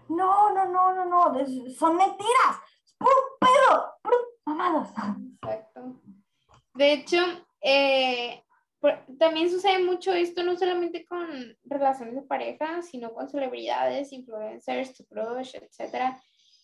[0.09, 2.57] No, no, no, no, no, son mentiras.
[2.99, 4.91] Puro pedo, puro mamadas.
[5.43, 6.06] Exacto.
[6.77, 7.19] De hecho,
[7.61, 8.43] eh,
[9.19, 15.05] también sucede mucho esto no solamente con relaciones de pareja, sino con celebridades, influencers, tu
[15.07, 16.17] crush, etc.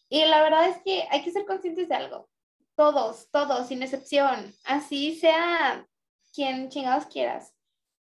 [0.08, 2.28] Y la verdad es que hay que ser conscientes de algo.
[2.76, 4.54] Todos, todos, sin excepción.
[4.64, 5.86] Así sea
[6.32, 7.54] quien chingados quieras.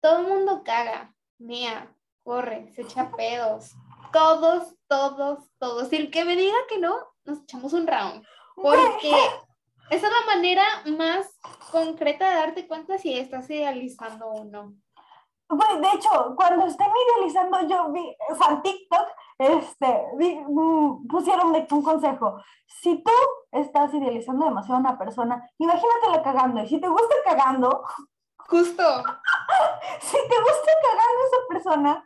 [0.01, 3.71] Todo el mundo caga, mea, corre, se echa pedos.
[4.11, 5.93] Todos, todos, todos.
[5.93, 8.25] Y el que me diga que no, nos echamos un round.
[8.55, 9.11] Porque
[9.91, 10.63] esa es la manera
[10.97, 11.37] más
[11.69, 14.73] concreta de darte cuenta si estás idealizando o no.
[15.49, 20.01] De hecho, cuando estén idealizando, yo vi, o sea, TikTok, este,
[20.47, 22.41] mm, pusieron de un consejo.
[22.67, 23.11] Si tú
[23.51, 26.63] estás idealizando demasiado a una persona, imagínatela cagando.
[26.63, 27.83] Y si te gusta cagando,
[28.47, 29.03] justo.
[29.99, 32.05] si te gusta cagando esa persona,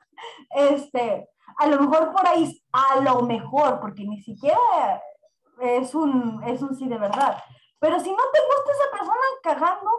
[0.55, 5.03] este, a lo mejor por ahí, a lo mejor, porque ni siquiera
[5.61, 7.37] es un, es un sí de verdad.
[7.79, 9.91] Pero si no te gusta esa persona cagando,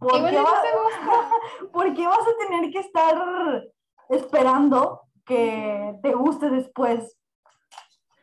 [1.72, 3.64] ¿por qué, vas a tener que estar
[4.08, 7.18] esperando que te guste después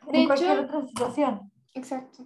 [0.08, 1.52] en cualquier otra situación?
[1.74, 2.24] Exacto.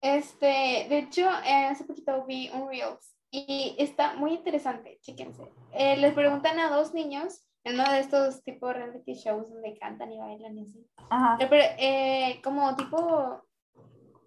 [0.00, 5.50] Este, de hecho, eh, hace poquito vi un Reels y está muy interesante, chéquense.
[5.72, 10.12] Eh, les preguntan a dos niños en uno de estos tipo reality shows donde cantan
[10.12, 10.86] y bailan y así.
[11.10, 11.38] Ajá.
[11.78, 13.42] Eh, como tipo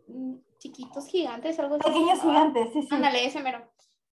[0.07, 1.85] mm, chiquitos gigantes, algo así.
[1.85, 2.87] Pequeños gigantes, sí, sí.
[2.91, 3.67] Ándale, ese mero.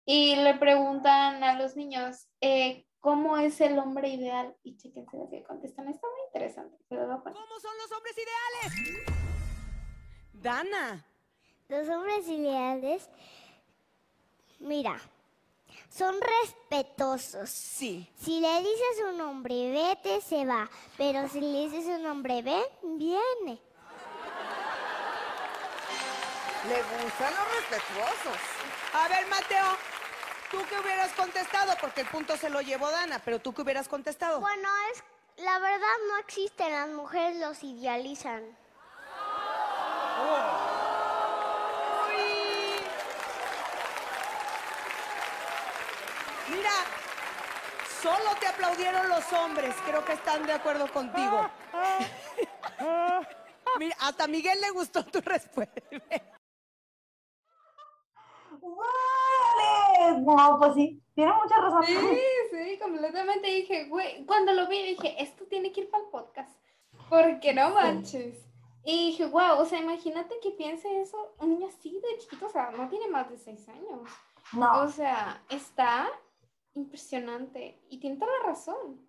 [0.05, 4.55] Y le preguntan a los niños, eh, ¿cómo es el hombre ideal?
[4.63, 6.77] Y chéquense lo que contestan, está muy interesante.
[6.89, 9.05] ¿Cómo son los hombres ideales?
[10.33, 11.05] Dana.
[11.69, 13.09] Los hombres ideales,
[14.59, 14.99] mira,
[15.89, 17.49] son respetuosos.
[17.49, 18.07] Sí.
[18.15, 20.69] Si le dices un hombre vete, se va.
[20.97, 23.59] Pero si le dices un hombre ven, viene.
[26.67, 28.37] Le gustan los respetuosos.
[28.93, 29.77] A ver, Mateo,
[30.49, 31.73] ¿tú qué hubieras contestado?
[31.81, 34.39] Porque el punto se lo llevó Dana, pero ¿tú qué hubieras contestado?
[34.39, 35.03] Bueno, es
[35.37, 38.43] la verdad no existen, las mujeres los idealizan.
[46.49, 46.71] Mira,
[48.01, 51.49] solo te aplaudieron los hombres, creo que están de acuerdo contigo.
[53.79, 55.81] Mira, hasta a Miguel le gustó tu respuesta.
[58.63, 60.21] ¡Vale!
[60.21, 61.83] No, pues sí, tiene mucha razón.
[61.85, 61.97] Sí,
[62.51, 66.57] sí, completamente dije, güey, cuando lo vi dije, esto tiene que ir para el podcast,
[67.09, 68.37] porque no manches.
[68.85, 72.49] Y dije, wow, o sea, imagínate que piense eso un niño así de chiquito, o
[72.49, 74.09] sea, no tiene más de seis años.
[74.51, 74.81] No.
[74.81, 76.09] O sea, está
[76.73, 78.99] impresionante y tiene toda la razón.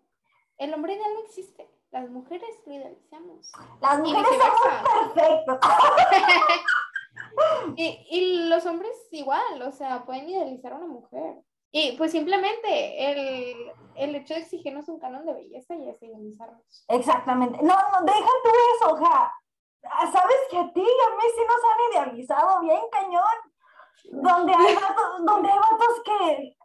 [0.58, 1.68] El hombre ideal no existe.
[1.90, 3.52] Las mujeres lo idealizamos.
[3.80, 5.58] Las mujeres son perfectas.
[7.76, 11.36] y, y, los hombres igual, o sea, pueden idealizar a una mujer.
[11.76, 16.84] Y pues simplemente el, el hecho de exigirnos un canon de belleza y es idealizarnos.
[16.88, 17.58] Exactamente.
[17.62, 19.32] No, no, deja tú eso, o sea,
[20.12, 23.22] sabes que a ti y a mí sí nos han idealizado bien cañón.
[24.04, 26.56] Donde hay vatos, donde hay vatos que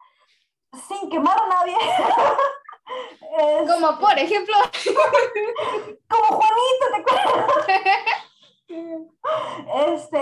[0.87, 1.75] sin quemar a nadie.
[3.67, 4.55] Como por ejemplo.
[6.09, 8.28] Como Juanito, ¿te acuerdas?
[9.87, 10.19] este,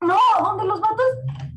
[0.00, 1.06] no, donde los vatos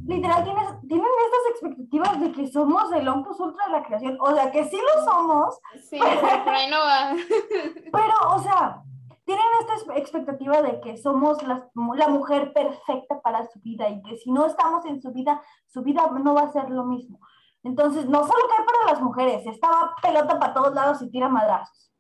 [0.06, 4.34] literal tienen, tienen estas expectativas de que somos el ompus ultra de la creación, o
[4.34, 5.60] sea, que sí lo somos.
[5.90, 7.16] Sí, pero ahí no va.
[7.92, 8.82] pero, o sea,
[9.26, 14.18] tienen esta expectativa de que somos la, la mujer perfecta para su vida y que
[14.18, 17.20] si no estamos en su vida, su vida no va a ser lo mismo.
[17.64, 21.92] Entonces, no solo cae para las mujeres, estaba pelota para todos lados y tira madrazos.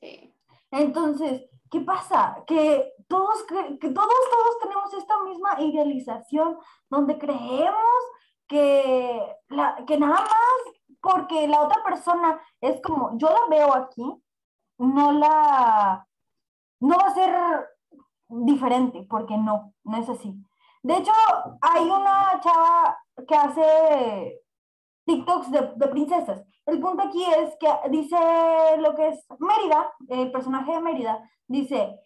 [0.00, 0.34] Sí.
[0.70, 2.42] Entonces, ¿qué pasa?
[2.46, 6.56] Que todos, que todos, todos tenemos esta misma idealización
[6.88, 8.02] donde creemos
[8.48, 10.28] que, la, que nada más
[11.02, 14.02] porque la otra persona es como, yo la veo aquí,
[14.78, 16.06] no la,
[16.80, 17.68] no va a ser
[18.28, 20.34] diferente, porque no, no es así.
[20.82, 21.12] De hecho,
[21.60, 22.98] hay una chava
[23.28, 24.40] que hace
[25.04, 26.42] TikToks de, de, princesas.
[26.64, 28.16] El punto aquí es que dice
[28.78, 32.00] lo que es Mérida, el personaje de Mérida, dice,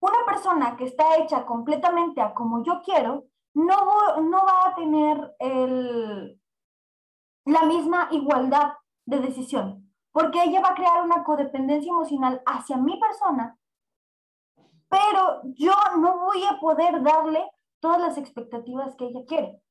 [0.00, 5.34] una persona que está hecha completamente a como yo quiero, no, no va a tener
[5.38, 6.40] el,
[7.44, 8.72] la misma igualdad
[9.04, 13.58] de decisión, porque ella va a crear una codependencia emocional hacia mi persona,
[14.88, 17.48] pero yo no voy a poder darle
[17.80, 19.62] todas las expectativas que ella quiere.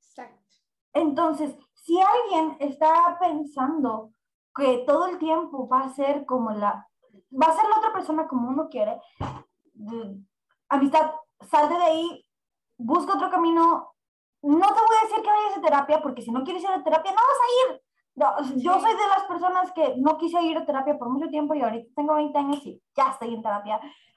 [0.00, 0.56] Exacto.
[0.92, 4.12] Entonces, si alguien está pensando
[4.54, 6.89] que todo el tiempo va a ser como la,
[7.30, 9.00] va a ser la otra persona como uno quiere,
[10.68, 11.12] amistad,
[11.48, 12.26] salte de ahí,
[12.78, 13.94] busca otro camino.
[14.42, 16.82] No te voy a decir que vayas a terapia, porque si no quieres ir a
[16.82, 17.82] terapia, no vas a ir.
[18.56, 21.62] Yo soy de las personas que no quise ir a terapia por mucho tiempo y
[21.62, 23.80] ahorita tengo 20 años y ya estoy en terapia.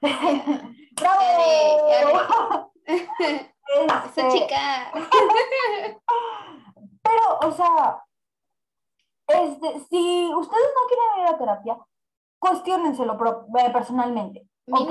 [1.00, 2.72] ¡Bravo!
[3.74, 4.92] Este, chica.
[7.02, 8.04] Pero, o sea,
[9.26, 11.78] este, si ustedes no quieren ir a terapia,
[12.44, 14.46] cuestionenselo eh, personalmente.
[14.70, 14.90] Ok.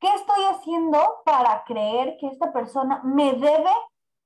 [0.00, 3.70] ¿qué estoy haciendo para creer que esta persona me debe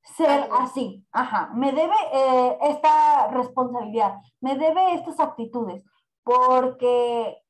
[0.03, 1.05] ser así?
[1.11, 5.83] Ajá, me debe eh, esta responsabilidad, me debe estas actitudes,
[6.23, 7.43] porque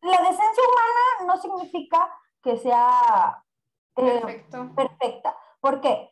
[0.00, 3.44] la decencia humana no significa que sea
[3.94, 5.36] eh, perfecta.
[5.60, 6.10] ¿Por qué?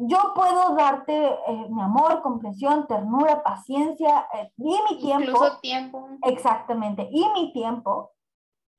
[0.00, 5.24] Yo puedo darte eh, mi amor, comprensión, ternura, paciencia eh, y mi tiempo.
[5.24, 6.08] Incluso tiempo.
[6.22, 8.12] Exactamente, y mi tiempo.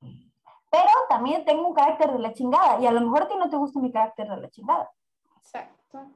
[0.00, 3.50] Pero también tengo un carácter de la chingada y a lo mejor a ti no
[3.50, 4.90] te gusta mi carácter de la chingada.
[5.36, 6.06] Exacto.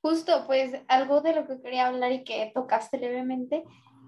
[0.00, 3.62] Justo, pues algo de lo que quería hablar y que tocaste levemente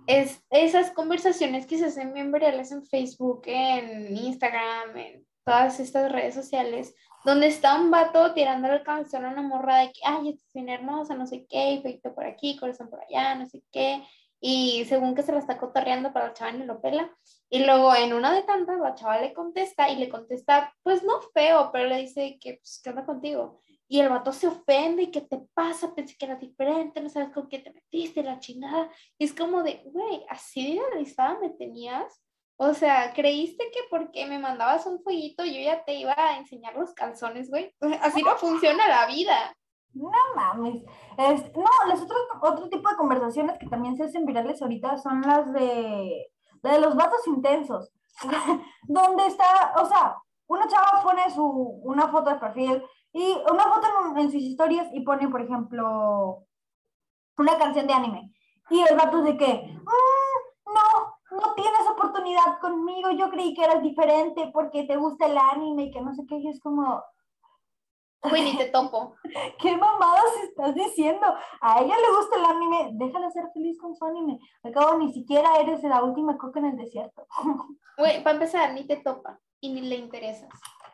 [0.06, 6.10] es esas conversaciones que se hacen bien virales en Facebook, en Instagram, en todas estas
[6.10, 10.30] redes sociales, donde está un vato tirándole el cabezón a una morra de que, ay,
[10.30, 14.02] estás bien hermosa, no sé qué, feito por aquí, corazón por allá, no sé qué,
[14.40, 17.10] y según que se la está cotorreando para la chava ni lo pela,
[17.48, 21.20] y luego en una de tantas la chava le contesta y le contesta, pues no
[21.32, 23.60] feo, pero le dice que, pues, ¿qué onda contigo?
[23.86, 25.94] Y el vato se ofende y ¿qué te pasa?
[25.94, 28.90] Pensé que era diferente, no sabes con qué te metiste, la chingada.
[29.18, 32.23] Y es como de, güey, así de idealizada me tenías.
[32.56, 36.74] O sea, ¿creíste que porque me mandabas un fueguito yo ya te iba a enseñar
[36.76, 37.74] los calzones, güey?
[38.00, 39.56] Así no funciona la vida.
[39.92, 40.82] No mames.
[41.18, 45.20] Es- no, los otros, otro tipo de conversaciones que también se hacen virales ahorita son
[45.22, 46.28] las de,
[46.62, 47.90] de los vatos intensos.
[48.84, 53.88] donde está, o sea, una chava pone su, una foto de perfil y una foto
[54.16, 56.44] en, sus historias y pone, por ejemplo,
[57.38, 58.32] una canción de anime.
[58.70, 60.23] Y el vato de que, "Mm,
[61.34, 65.90] no, tienes oportunidad conmigo, yo creí que eras diferente porque te gusta el anime y
[65.90, 67.02] que no sé qué, y es como,
[68.28, 69.14] Güey, ni te topo.
[69.60, 71.26] ¿Qué mamadas estás diciendo?
[71.60, 74.40] A ella le gusta el anime, déjala ser feliz con su anime.
[74.62, 77.26] Al cabo, ni siquiera eres la última coca en el desierto.
[77.98, 80.50] Güey, para empezar, ni te topa y ni le interesas.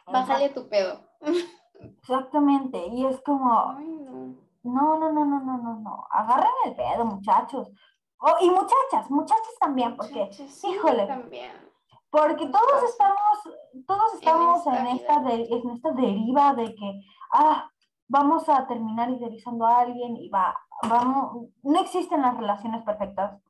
[0.07, 1.01] Bájale a tu pedo.
[1.75, 4.37] Exactamente, y es como, Ay, no.
[4.65, 7.71] no, no, no, no, no, no, no, agarren el pedo, muchachos.
[8.21, 11.53] Oh, y muchachas, muchachas también, porque, Muchachos, sí, híjole, También.
[12.11, 13.57] porque todos estamos,
[13.87, 17.01] todos estamos esta en esta, de- en esta deriva de que,
[17.33, 17.71] ah,
[18.09, 23.41] vamos a terminar idealizando a alguien y va, vamos, no existen las relaciones perfectas,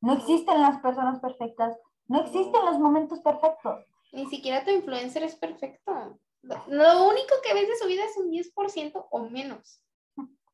[0.00, 1.76] no existen las personas perfectas,
[2.08, 3.84] no existen los momentos perfectos.
[4.12, 5.92] Ni siquiera tu influencer es perfecto.
[6.42, 9.80] Lo- Lo único que ves de su vida es un 10% o menos.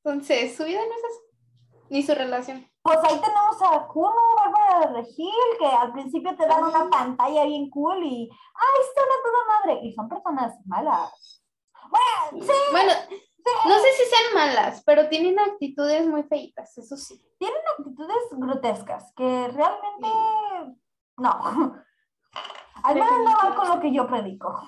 [0.05, 1.85] Entonces, su vida no es así.
[1.91, 2.67] Ni su relación.
[2.83, 7.45] Pues ahí tenemos a Kuno, Bárbara de Regil, que al principio te dan una pantalla
[7.45, 11.43] bien cool y, ay, son a toda madre, y son personas malas.
[11.91, 12.93] Bueno, sí, Bueno,
[13.67, 17.23] no sé si sean malas, pero tienen actitudes muy feitas, eso sí.
[17.79, 20.09] actitudes grotescas que realmente
[21.19, 21.41] no.
[22.83, 24.61] Al menos no van con lo que yo predico.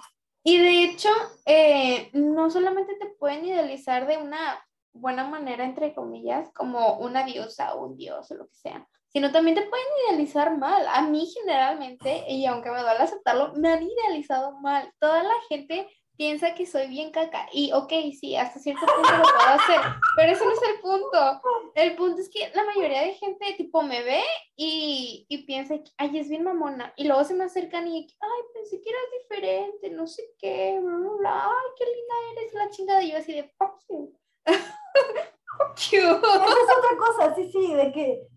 [0.45, 1.09] Y de hecho,
[1.47, 7.75] eh, no solamente te pueden idealizar de una buena manera, entre comillas, como una diosa
[7.75, 10.87] o un dios o lo que sea, sino también te pueden idealizar mal.
[10.89, 14.91] A mí generalmente, y aunque me duele aceptarlo, me han idealizado mal.
[14.99, 17.49] Toda la gente piensa que soy bien caca.
[17.53, 19.81] Y ok, sí, hasta cierto punto lo puedo hacer,
[20.17, 21.41] pero ese no es el punto.
[21.75, 24.23] El punto es que la mayoría de gente tipo me ve
[24.57, 26.93] y, y piensa que, ay, es bien mamona.
[26.97, 31.11] Y luego se me acercan y, ay, pensé que eras diferente, no sé qué, bla,
[31.19, 33.03] bla, ay, qué linda eres, la chingada.
[33.03, 34.13] Y yo así de, fuck you.
[34.47, 36.01] fuck you.
[36.01, 38.29] Esa es otra cosa, sí, sí, de que,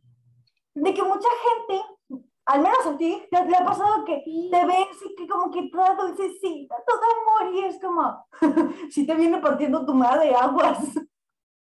[0.73, 1.83] de que mucha gente,
[2.45, 5.69] al menos a ti, te, le ha pasado que te ves y que como que
[5.69, 8.25] toda dulcecita, toda amor, y es como,
[8.89, 10.79] si te viene partiendo tu madre, aguas.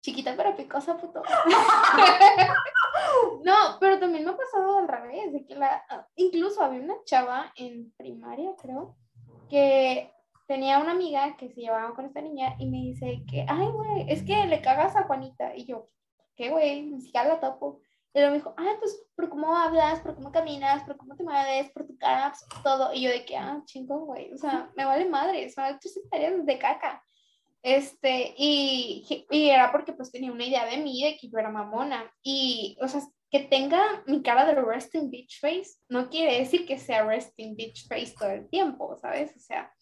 [0.03, 1.23] Chiquita pero picosa, puto.
[3.43, 5.83] no, pero también me ha pasado al revés, de que la,
[6.17, 8.97] incluso había una chava en primaria, creo,
[9.49, 10.13] que
[10.47, 14.07] tenía una amiga que se llevaba con esta niña y me dice que, ay, güey,
[14.09, 15.57] es que le cagas a Juanita.
[15.57, 15.89] Y yo,
[16.37, 16.83] ¿qué güey?
[16.83, 17.81] Ni siquiera la topo.
[18.13, 21.25] Y luego me dijo, ah, pues por cómo hablas, por cómo caminas, por cómo te
[21.25, 22.33] mueves, por tu cara,
[22.63, 22.93] todo.
[22.93, 24.33] Y yo de que, ah, chingón, güey.
[24.33, 27.03] O sea, me vale madre, son tus historias de caca.
[27.63, 31.51] Este, y, y era porque pues tenía una idea de mí, de que yo era
[31.51, 32.13] mamona.
[32.23, 33.01] Y, o sea,
[33.35, 37.89] que tenga mi cara de resting bitch face no quiere decir que sea resting bitch
[37.89, 39.35] face todo el tiempo, ¿sabes?
[39.35, 39.73] O sea,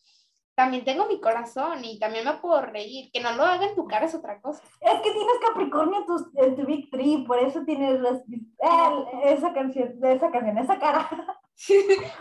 [0.55, 3.11] también tengo mi corazón y también me puedo reír.
[3.13, 4.63] Que no lo haga en tu cara es otra cosa.
[4.81, 9.23] Es que tienes Capricornio en tu, en tu Big Tree, por eso tienes las, eh,
[9.25, 11.09] esa canción, esa canción, esa cara.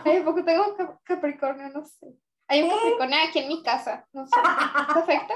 [0.04, 2.06] Ay, poco tengo Capricornio, no sé.
[2.48, 4.32] Hay un Capricornio aquí en mi casa, no sé.
[4.92, 5.34] ¿Te afecta?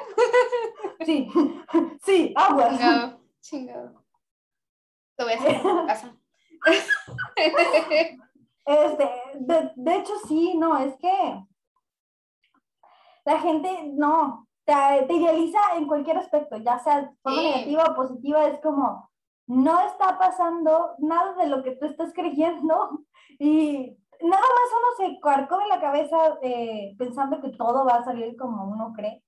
[1.04, 1.28] Sí,
[2.04, 2.70] sí, agua.
[2.70, 4.04] Chingado, chingado.
[5.16, 6.16] Te voy a hacer en mi casa.
[8.68, 11.46] Este, de, de hecho, sí, no, es que
[13.26, 14.72] la gente no, te,
[15.06, 17.48] te, idealiza en cualquier aspecto, ya sea forma sí.
[17.48, 19.10] negativa o positiva, es como,
[19.46, 23.04] no está pasando nada de lo que tú estás creyendo
[23.38, 28.36] y nada más uno se carcome la cabeza eh, pensando que todo va a salir
[28.36, 29.22] como uno cree.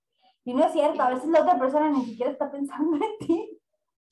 [0.45, 3.59] Y no es cierto, a veces la otra persona ni siquiera está pensando en ti.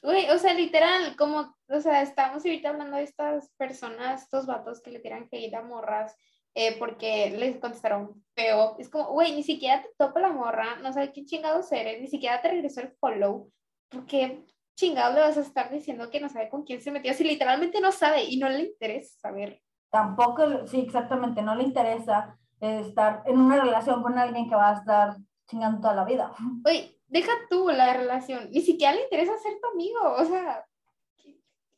[0.04, 4.82] Uy, o sea, literal, como, o sea, estamos ahorita hablando de estas personas, estos vatos
[4.82, 6.16] que le tiran hate a morras,
[6.60, 8.78] eh, porque les contestaron feo.
[8.80, 12.08] Es como, güey, ni siquiera te topa la morra, no sabe qué chingados eres, ni
[12.08, 13.51] siquiera te regresó el follow,
[13.89, 14.43] porque
[14.76, 17.80] chingado le vas a estar diciendo que no sabe con quién se metió, si literalmente
[17.80, 19.62] no sabe y no le interesa saber.
[19.91, 24.80] Tampoco, sí, exactamente, no le interesa estar en una relación con alguien que va a
[24.80, 25.16] estar
[25.47, 26.34] chingando toda la vida.
[26.66, 30.66] Oye, deja tú la relación, ni siquiera le interesa ser tu amigo, o sea,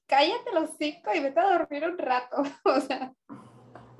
[0.08, 3.14] cállate los cinco y vete a dormir un rato, o sea.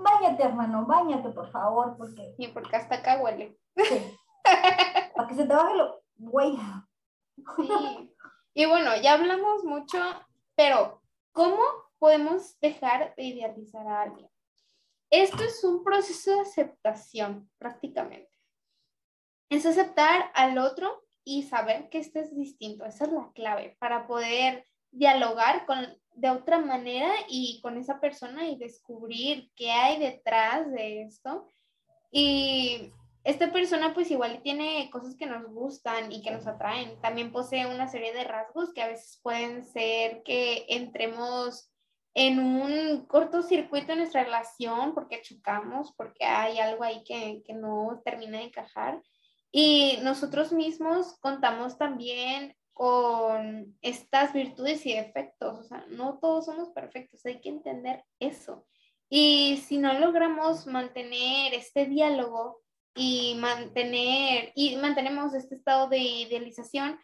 [0.02, 2.34] Báñate, hermano, báñate, por favor, porque...
[2.38, 3.58] Y porque hasta acá huele.
[3.76, 4.18] Sí.
[5.16, 6.02] Para que se te baje lo...
[6.18, 6.58] Güey.
[7.58, 8.16] Sí.
[8.54, 10.00] Y bueno, ya hablamos mucho,
[10.56, 11.62] pero ¿cómo
[12.00, 14.30] podemos dejar de idealizar a alguien?
[15.10, 18.32] Esto es un proceso de aceptación, prácticamente.
[19.50, 22.86] Es aceptar al otro y saber que este es distinto.
[22.86, 28.48] Esa es la clave para poder dialogar con, de otra manera y con esa persona
[28.48, 31.48] y descubrir qué hay detrás de esto.
[32.12, 32.92] Y
[33.24, 37.00] esta persona pues igual tiene cosas que nos gustan y que nos atraen.
[37.02, 41.72] También posee una serie de rasgos que a veces pueden ser que entremos
[42.14, 48.02] en un cortocircuito en nuestra relación porque chocamos, porque hay algo ahí que, que no
[48.04, 49.02] termina de encajar.
[49.52, 55.60] Y nosotros mismos contamos también con estas virtudes y defectos.
[55.60, 58.66] O sea, no todos somos perfectos, hay que entender eso.
[59.10, 62.62] Y si no logramos mantener este diálogo
[62.96, 66.98] y mantener y mantenemos este estado de idealización,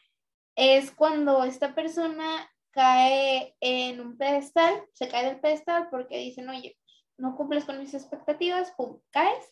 [0.55, 6.77] es cuando esta persona cae en un pedestal, se cae del pedestal porque dicen, oye,
[7.17, 9.43] no cumples con mis expectativas, pum, caes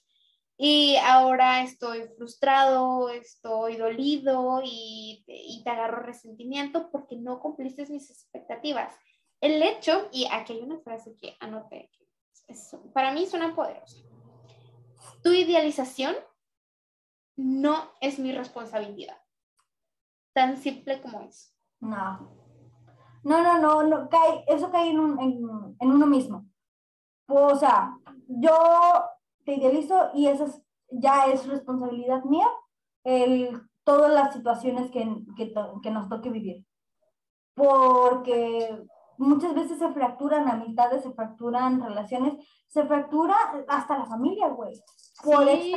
[0.57, 8.09] y ahora estoy frustrado, estoy dolido y, y, te agarro resentimiento porque no cumpliste mis
[8.09, 8.93] expectativas.
[9.41, 11.89] El hecho, y aquí hay una frase que anoté,
[12.47, 13.97] es, para mí suena poderosa.
[15.23, 16.15] Tu idealización
[17.35, 19.17] no es mi responsabilidad.
[20.33, 21.55] Tan simple como es.
[21.79, 22.31] No.
[23.23, 26.45] No, no, no, no cae, eso cae en, un, en, en uno mismo.
[27.27, 27.97] O sea,
[28.27, 28.53] yo
[29.45, 30.41] te idealizo y es,
[30.89, 32.47] ya es responsabilidad mía,
[33.03, 36.65] el, todas las situaciones que, que, que, nos toque vivir.
[37.53, 38.85] Porque
[39.17, 42.33] muchas veces se fracturan amistades, se fracturan relaciones,
[42.67, 43.35] se fractura
[43.67, 44.73] hasta la familia, güey.
[45.23, 45.73] Por, sí.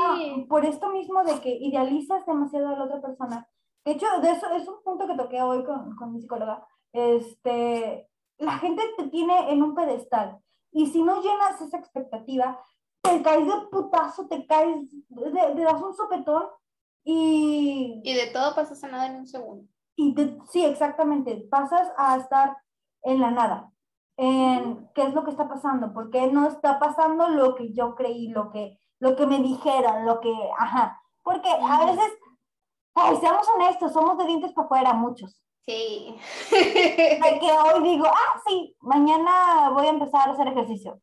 [0.49, 3.49] por esto mismo de que idealizas demasiado a la otra persona.
[3.85, 6.67] De hecho, de eso es un punto que toqué hoy con, con mi psicóloga.
[6.93, 8.09] Este,
[8.39, 10.41] la gente te tiene en un pedestal
[10.73, 12.61] y si no llenas esa expectativa,
[13.11, 14.77] te caes de putazo, te caes,
[15.11, 16.45] le das un sopetón
[17.05, 18.01] y...
[18.05, 19.65] Y de todo pasas a nada en un segundo.
[19.97, 22.57] Y de, sí, exactamente, pasas a estar
[23.03, 23.73] en la nada,
[24.17, 27.95] en qué es lo que está pasando, por qué no está pasando lo que yo
[27.95, 32.13] creí, lo que, lo que me dijeron, lo que, ajá, porque a veces,
[32.95, 35.43] ay, seamos honestos, somos de dientes para afuera muchos.
[35.67, 36.17] Sí.
[36.51, 41.01] De que hoy digo, ah, sí, mañana voy a empezar a hacer ejercicio.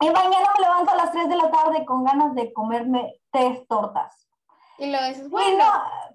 [0.00, 3.66] Y mañana me levanto a las 3 de la tarde con ganas de comerme tres
[3.66, 4.26] tortas.
[4.78, 5.64] Y lo dices, bueno,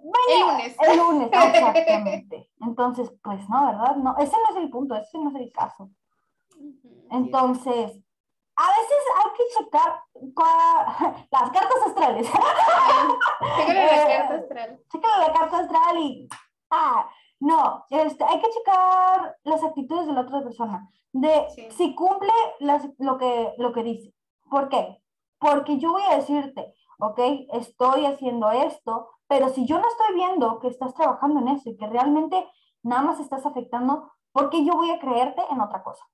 [0.03, 0.75] bueno, el lunes.
[0.79, 2.49] El lunes, exactamente.
[2.61, 3.95] Entonces, pues no, ¿verdad?
[3.95, 5.89] No, ese no es el punto, ese no es el caso.
[7.09, 7.91] Entonces,
[8.55, 10.03] a veces hay que checar
[11.32, 12.27] las cartas astrales.
[13.57, 14.79] Chécale la carta astral.
[14.91, 16.29] Chécale la carta astral y,
[16.69, 17.09] ah,
[17.41, 21.71] No, este, hay que checar las actitudes de la otra persona, de Sí.
[21.71, 24.13] si cumple las- lo, que, lo que dice.
[24.49, 25.01] ¿Por qué?
[25.39, 27.19] Porque yo voy a decirte, ok,
[27.53, 31.77] estoy haciendo esto, pero si yo no estoy viendo que estás trabajando en eso y
[31.77, 32.47] que realmente
[32.83, 36.05] nada más estás afectando, ¿por qué yo voy a creerte en otra cosa?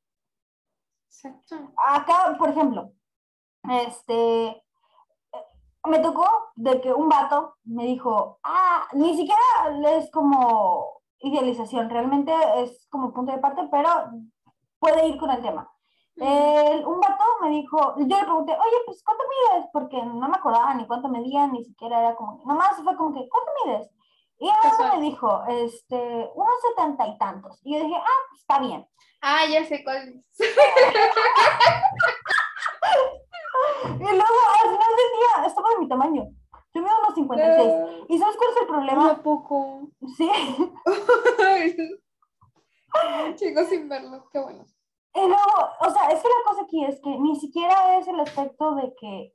[1.09, 1.55] Exacto.
[1.85, 2.91] acá, por ejemplo,
[3.69, 4.63] este,
[5.85, 6.25] me tocó
[6.55, 9.41] de que un vato me dijo, ah, ni siquiera
[9.97, 13.89] es como idealización, realmente es como punto de parte, pero
[14.79, 15.69] puede ir con el tema.
[16.15, 19.67] El- un vato me dijo, yo le pregunté, oye, pues ¿cuánto mides?
[19.71, 23.27] Porque no me acordaba ni cuánto medía, ni siquiera era como, nomás fue como que,
[23.29, 23.89] ¿cuánto mides?
[24.39, 24.97] Y el vato Casual.
[24.99, 27.59] me dijo, este, unos setenta y tantos.
[27.63, 28.87] Y yo dije, ah, pues, está bien.
[29.21, 30.23] Ah, ya sé cuál.
[33.85, 36.23] Y luego al final del día estaba de mi tamaño.
[36.73, 38.05] Yo mido unos 56.
[38.09, 39.11] ¿Y sabes cuál es el problema?
[39.11, 39.89] ¿A poco?
[40.17, 40.29] Sí.
[43.35, 44.65] Chicos sin verlo, qué bueno.
[45.13, 48.19] Y luego, o sea, es que la cosa aquí es que ni siquiera es el
[48.19, 49.33] aspecto de que,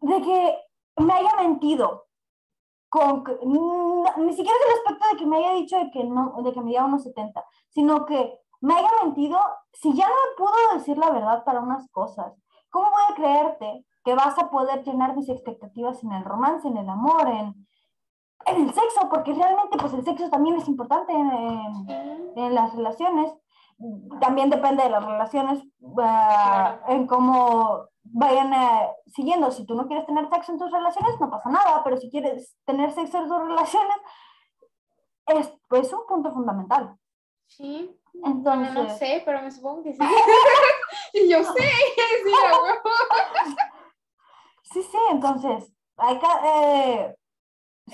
[0.00, 0.58] de que
[0.96, 2.06] me haya mentido.
[2.88, 6.40] Con, no, ni siquiera es el aspecto de que me haya dicho de que no,
[6.42, 9.40] de que medía unos 70, sino que me haya mentido
[9.72, 12.32] si ya no me pudo decir la verdad para unas cosas.
[12.70, 16.76] ¿Cómo voy a creerte que vas a poder llenar mis expectativas en el romance, en
[16.76, 17.66] el amor, en,
[18.46, 19.08] en el sexo?
[19.08, 21.30] Porque realmente, pues el sexo también es importante en-
[21.90, 23.32] en, en las relaciones.
[24.20, 25.64] También depende de las relaciones,
[25.98, 29.50] ah, en cómo vayan eh, siguiendo.
[29.50, 32.56] Si tú no quieres tener sexo en tus relaciones, no pasa nada, pero si quieres
[32.64, 33.96] tener sexo en tus relaciones,
[35.26, 36.96] es pues, un punto fundamental.
[37.46, 37.98] Sí.
[38.24, 39.98] Entonces, Bueno, no sé, pero me supongo que sí.
[41.14, 41.62] y yo sé,
[42.24, 42.32] sí.
[44.64, 46.26] Sí, sí, entonces, hay que...
[46.44, 47.16] eh,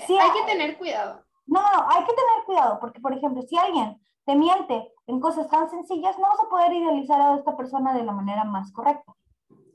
[0.05, 1.23] sí, Hay que tener cuidado.
[1.45, 5.49] No, no, hay que tener cuidado, porque por ejemplo, si alguien te miente en cosas
[5.49, 9.13] tan sencillas, no vas a poder idealizar a esta persona de la manera más correcta.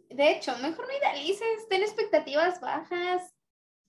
[0.09, 3.36] De hecho, mejor no idealices, ten expectativas bajas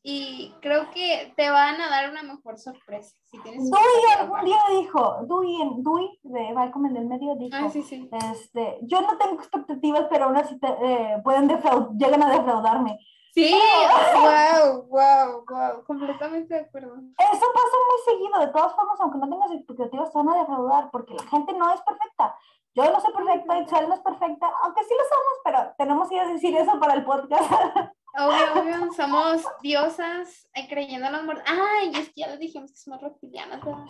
[0.03, 3.15] y creo que te van a dar una mejor sorpresa.
[3.25, 7.69] Si tienes Dewey algún día dijo, Dewey, Dewey de Malcolm en el medio dijo, Ah,
[7.69, 8.09] sí, sí.
[8.31, 12.97] este, yo no tengo expectativas, pero aún así te- eh, pueden defraud- llegan a defraudarme.
[13.33, 16.95] Sí, wow, wow, wow, completamente de acuerdo.
[16.95, 20.89] Eso pasa muy seguido, de todas formas, aunque no tengas expectativas, te van a defraudar,
[20.91, 22.35] porque la gente no es perfecta.
[22.73, 26.25] Yo no soy perfecta, Itzel no es perfecta, aunque sí lo somos, pero tenemos que
[26.27, 27.41] decir eso para el podcast.
[28.19, 31.45] Obvio, obvio, somos diosas eh, creyendo en los muertos.
[31.47, 33.63] Ay, es que ya les dijimos que somos reptilianas.
[33.63, 33.85] ¿verdad?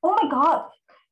[0.00, 0.62] oh my god,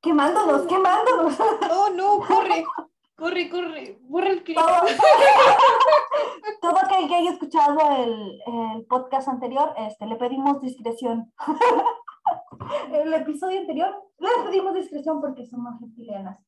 [0.01, 1.39] quemándonos, quemándonos.
[1.71, 2.65] Oh, no, corre,
[3.15, 4.57] corre, corre, borra el clip.
[4.57, 4.71] todo,
[6.63, 11.31] todo aquel que haya escuchado el, el podcast anterior, este, le pedimos discreción.
[12.93, 16.39] el episodio anterior, le pedimos discreción porque somos reptilianas.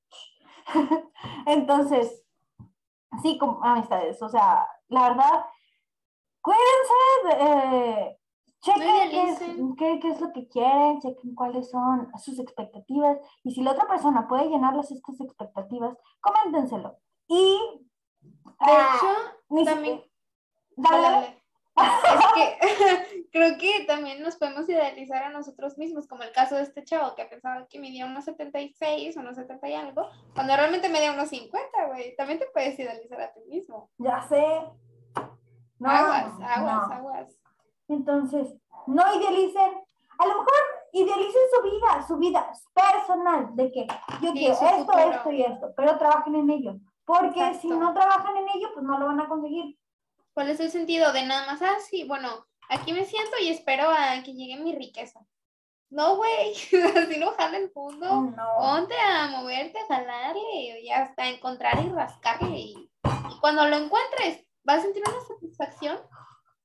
[1.44, 2.23] Entonces,
[3.22, 5.44] sí, como amistades, o sea, la verdad,
[6.40, 8.18] cuídense, eh,
[8.60, 9.38] chequen qué es,
[9.78, 13.86] qué- qué es lo que quieren, chequen cuáles son sus expectativas, y si la otra
[13.86, 16.98] persona puede llenarles estas expectativas, coméntenselo.
[17.28, 17.58] Y
[18.20, 19.06] De ah, hecho,
[19.50, 20.04] ni también
[20.76, 21.42] dale, dale.
[21.76, 26.55] Dale, Es que creo que también nos podemos idealizar a nosotros mismos, como el caso
[26.55, 30.89] de este chavo que pensaba que medía unos 76, unos 70 y algo, cuando realmente
[30.89, 32.14] medía unos 50, güey.
[32.14, 33.91] También te puedes idealizar a ti mismo.
[33.99, 34.47] Ya sé.
[35.80, 36.95] No, aguas, aguas, no.
[36.95, 37.39] aguas.
[37.89, 38.55] Entonces,
[38.87, 39.82] no idealicen.
[40.16, 40.55] A lo mejor
[40.93, 43.87] idealicen su vida, su vida personal, de que
[44.22, 45.11] yo Sí, quiero esto, futuro.
[45.11, 46.76] esto y esto, pero trabajen en ello.
[47.05, 47.74] Porque si Exacto.
[47.80, 49.76] no trabajan en ello, pues no lo van a conseguir.
[50.35, 53.88] ¿Cuál es el sentido de nada más, ah, sí, bueno, aquí me siento y espero
[53.90, 55.20] a que llegue mi riqueza?
[55.90, 56.52] No, güey,
[56.96, 58.06] así no jala el mundo.
[58.36, 58.48] No.
[58.58, 62.56] Ponte a moverte, a jalarle y hasta encontrar y rascarle.
[62.58, 62.90] Y,
[63.30, 65.98] y cuando lo encuentres, vas a sentir una satisfacción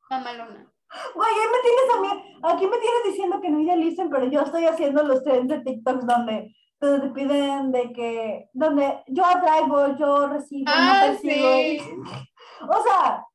[0.09, 0.71] mamalona.
[1.13, 4.41] Güey, ahí me tienes a mí, aquí me tienes diciendo que no idealicen, pero yo
[4.41, 9.97] estoy haciendo los trends de TikToks donde donde te piden de que, donde yo atraigo,
[9.97, 11.49] yo recibo, Ah, no percibo.
[11.51, 11.81] sí.
[12.69, 13.25] O sea,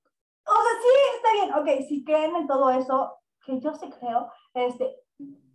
[0.47, 4.31] o sea, sí, está bien, ok, si creen en todo eso, que yo sí creo,
[4.55, 4.97] este,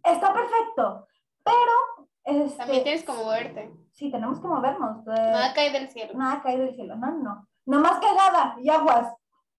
[0.03, 1.07] está perfecto,
[1.43, 3.71] pero, este, También tienes como moverte.
[3.93, 6.13] sí, tenemos que movernos, eh, Nada cae del cielo.
[6.15, 9.13] nada cae del cielo, no, no, nomás cagada y aguas,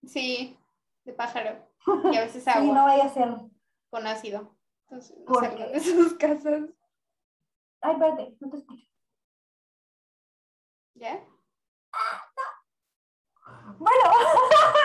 [0.05, 0.57] Sí,
[1.03, 1.67] de pájaro.
[2.13, 3.29] Y a veces y agua no vaya a ser,
[3.89, 4.55] con ácido.
[4.89, 6.63] Entonces, no sus casas.
[7.81, 8.85] ay, espérate, no te escucho.
[10.95, 11.23] ¿Ya?
[13.77, 14.11] Bueno, yo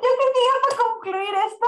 [0.00, 1.66] creo que ya para concluir esto,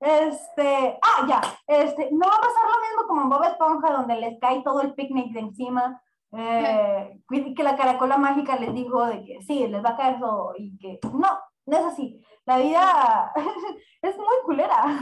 [0.00, 4.16] este, ah, ya, este, no va a pasar lo mismo como en Bob Esponja, donde
[4.16, 7.20] les cae todo el picnic de encima, eh,
[7.56, 10.76] que la caracola mágica les dijo de que sí, les va a caer todo, y
[10.78, 12.22] que no, no es así.
[12.44, 13.32] La vida
[14.02, 15.00] es muy culera.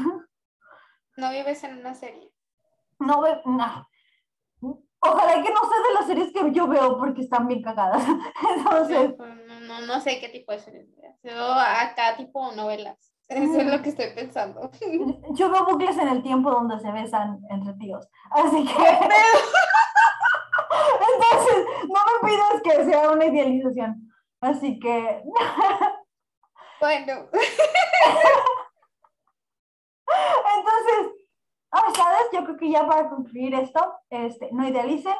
[1.17, 2.33] No vives en una serie.
[2.99, 3.89] No, no.
[5.05, 8.03] Ojalá que no sea de las series que yo veo porque están bien cagadas.
[8.57, 10.89] Entonces, No, no, no, sé qué tipo de series.
[11.23, 13.13] Yo acá tipo novelas.
[13.29, 14.71] Eso es lo que estoy pensando.
[15.35, 18.09] yo veo bucles en el tiempo donde se besan entre tíos.
[18.31, 18.73] Así que.
[21.15, 24.11] Entonces, no me pidas que sea una idealización.
[24.41, 25.23] Así que,
[26.81, 27.29] Bueno,
[30.57, 31.13] entonces,
[31.71, 35.15] amistades, yo creo que ya para concluir esto, este, no idealicen,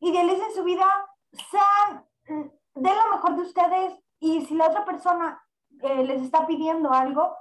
[0.00, 0.86] idealicen su vida,
[1.32, 5.42] sean, mm, den lo mejor de ustedes y si la otra persona
[5.82, 7.36] eh, les está pidiendo algo,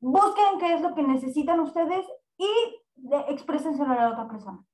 [0.00, 2.48] busquen qué es lo que necesitan ustedes y
[3.28, 4.64] exprésenselo a la otra persona.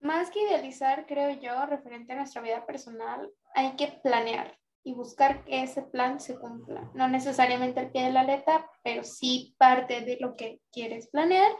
[0.00, 5.42] más que idealizar, creo yo, referente a nuestra vida personal, hay que planear y buscar
[5.44, 6.88] que ese plan se cumpla.
[6.94, 11.50] No necesariamente al pie de la letra, pero sí parte de lo que quieres planear.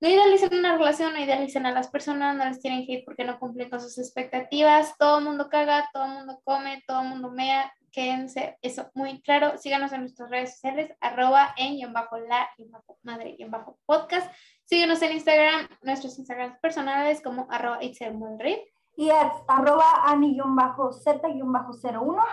[0.00, 3.38] No idealicen una relación, no idealicen a las personas, no les tienen hate porque no
[3.38, 4.96] cumplen con sus expectativas.
[4.98, 7.72] Todo el mundo caga, todo el mundo come, todo el mundo mea.
[7.92, 9.56] Quédense eso muy claro.
[9.56, 13.78] Síganos en nuestras redes sociales, arroba en guion bajo la guion bajo madre guion bajo
[13.86, 14.30] podcast.
[14.64, 18.58] Síguenos en Instagram, nuestros Instagrams personales como arroba itzelmonrip.
[18.98, 19.16] Y es
[19.48, 22.24] arroba ani-z-01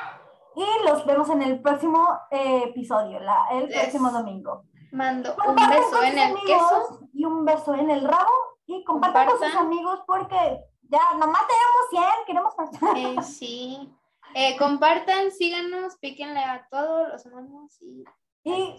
[0.55, 3.80] y los vemos en el próximo eh, episodio, la- el Yes.
[3.82, 4.64] próximo domingo.
[4.94, 7.00] Mando un beso en el queso.
[7.14, 8.32] Y un beso en el rabo.
[8.68, 12.54] Y compartan con sus amigos porque ya nomás tenemos 100, queremos.
[12.96, 13.94] Eh, sí.
[14.36, 18.04] Eh, compartan, síganos, píquenle a todos, los amamos y
[18.44, 18.76] Y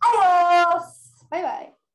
[0.00, 1.12] adiós.
[1.30, 1.85] bye bye.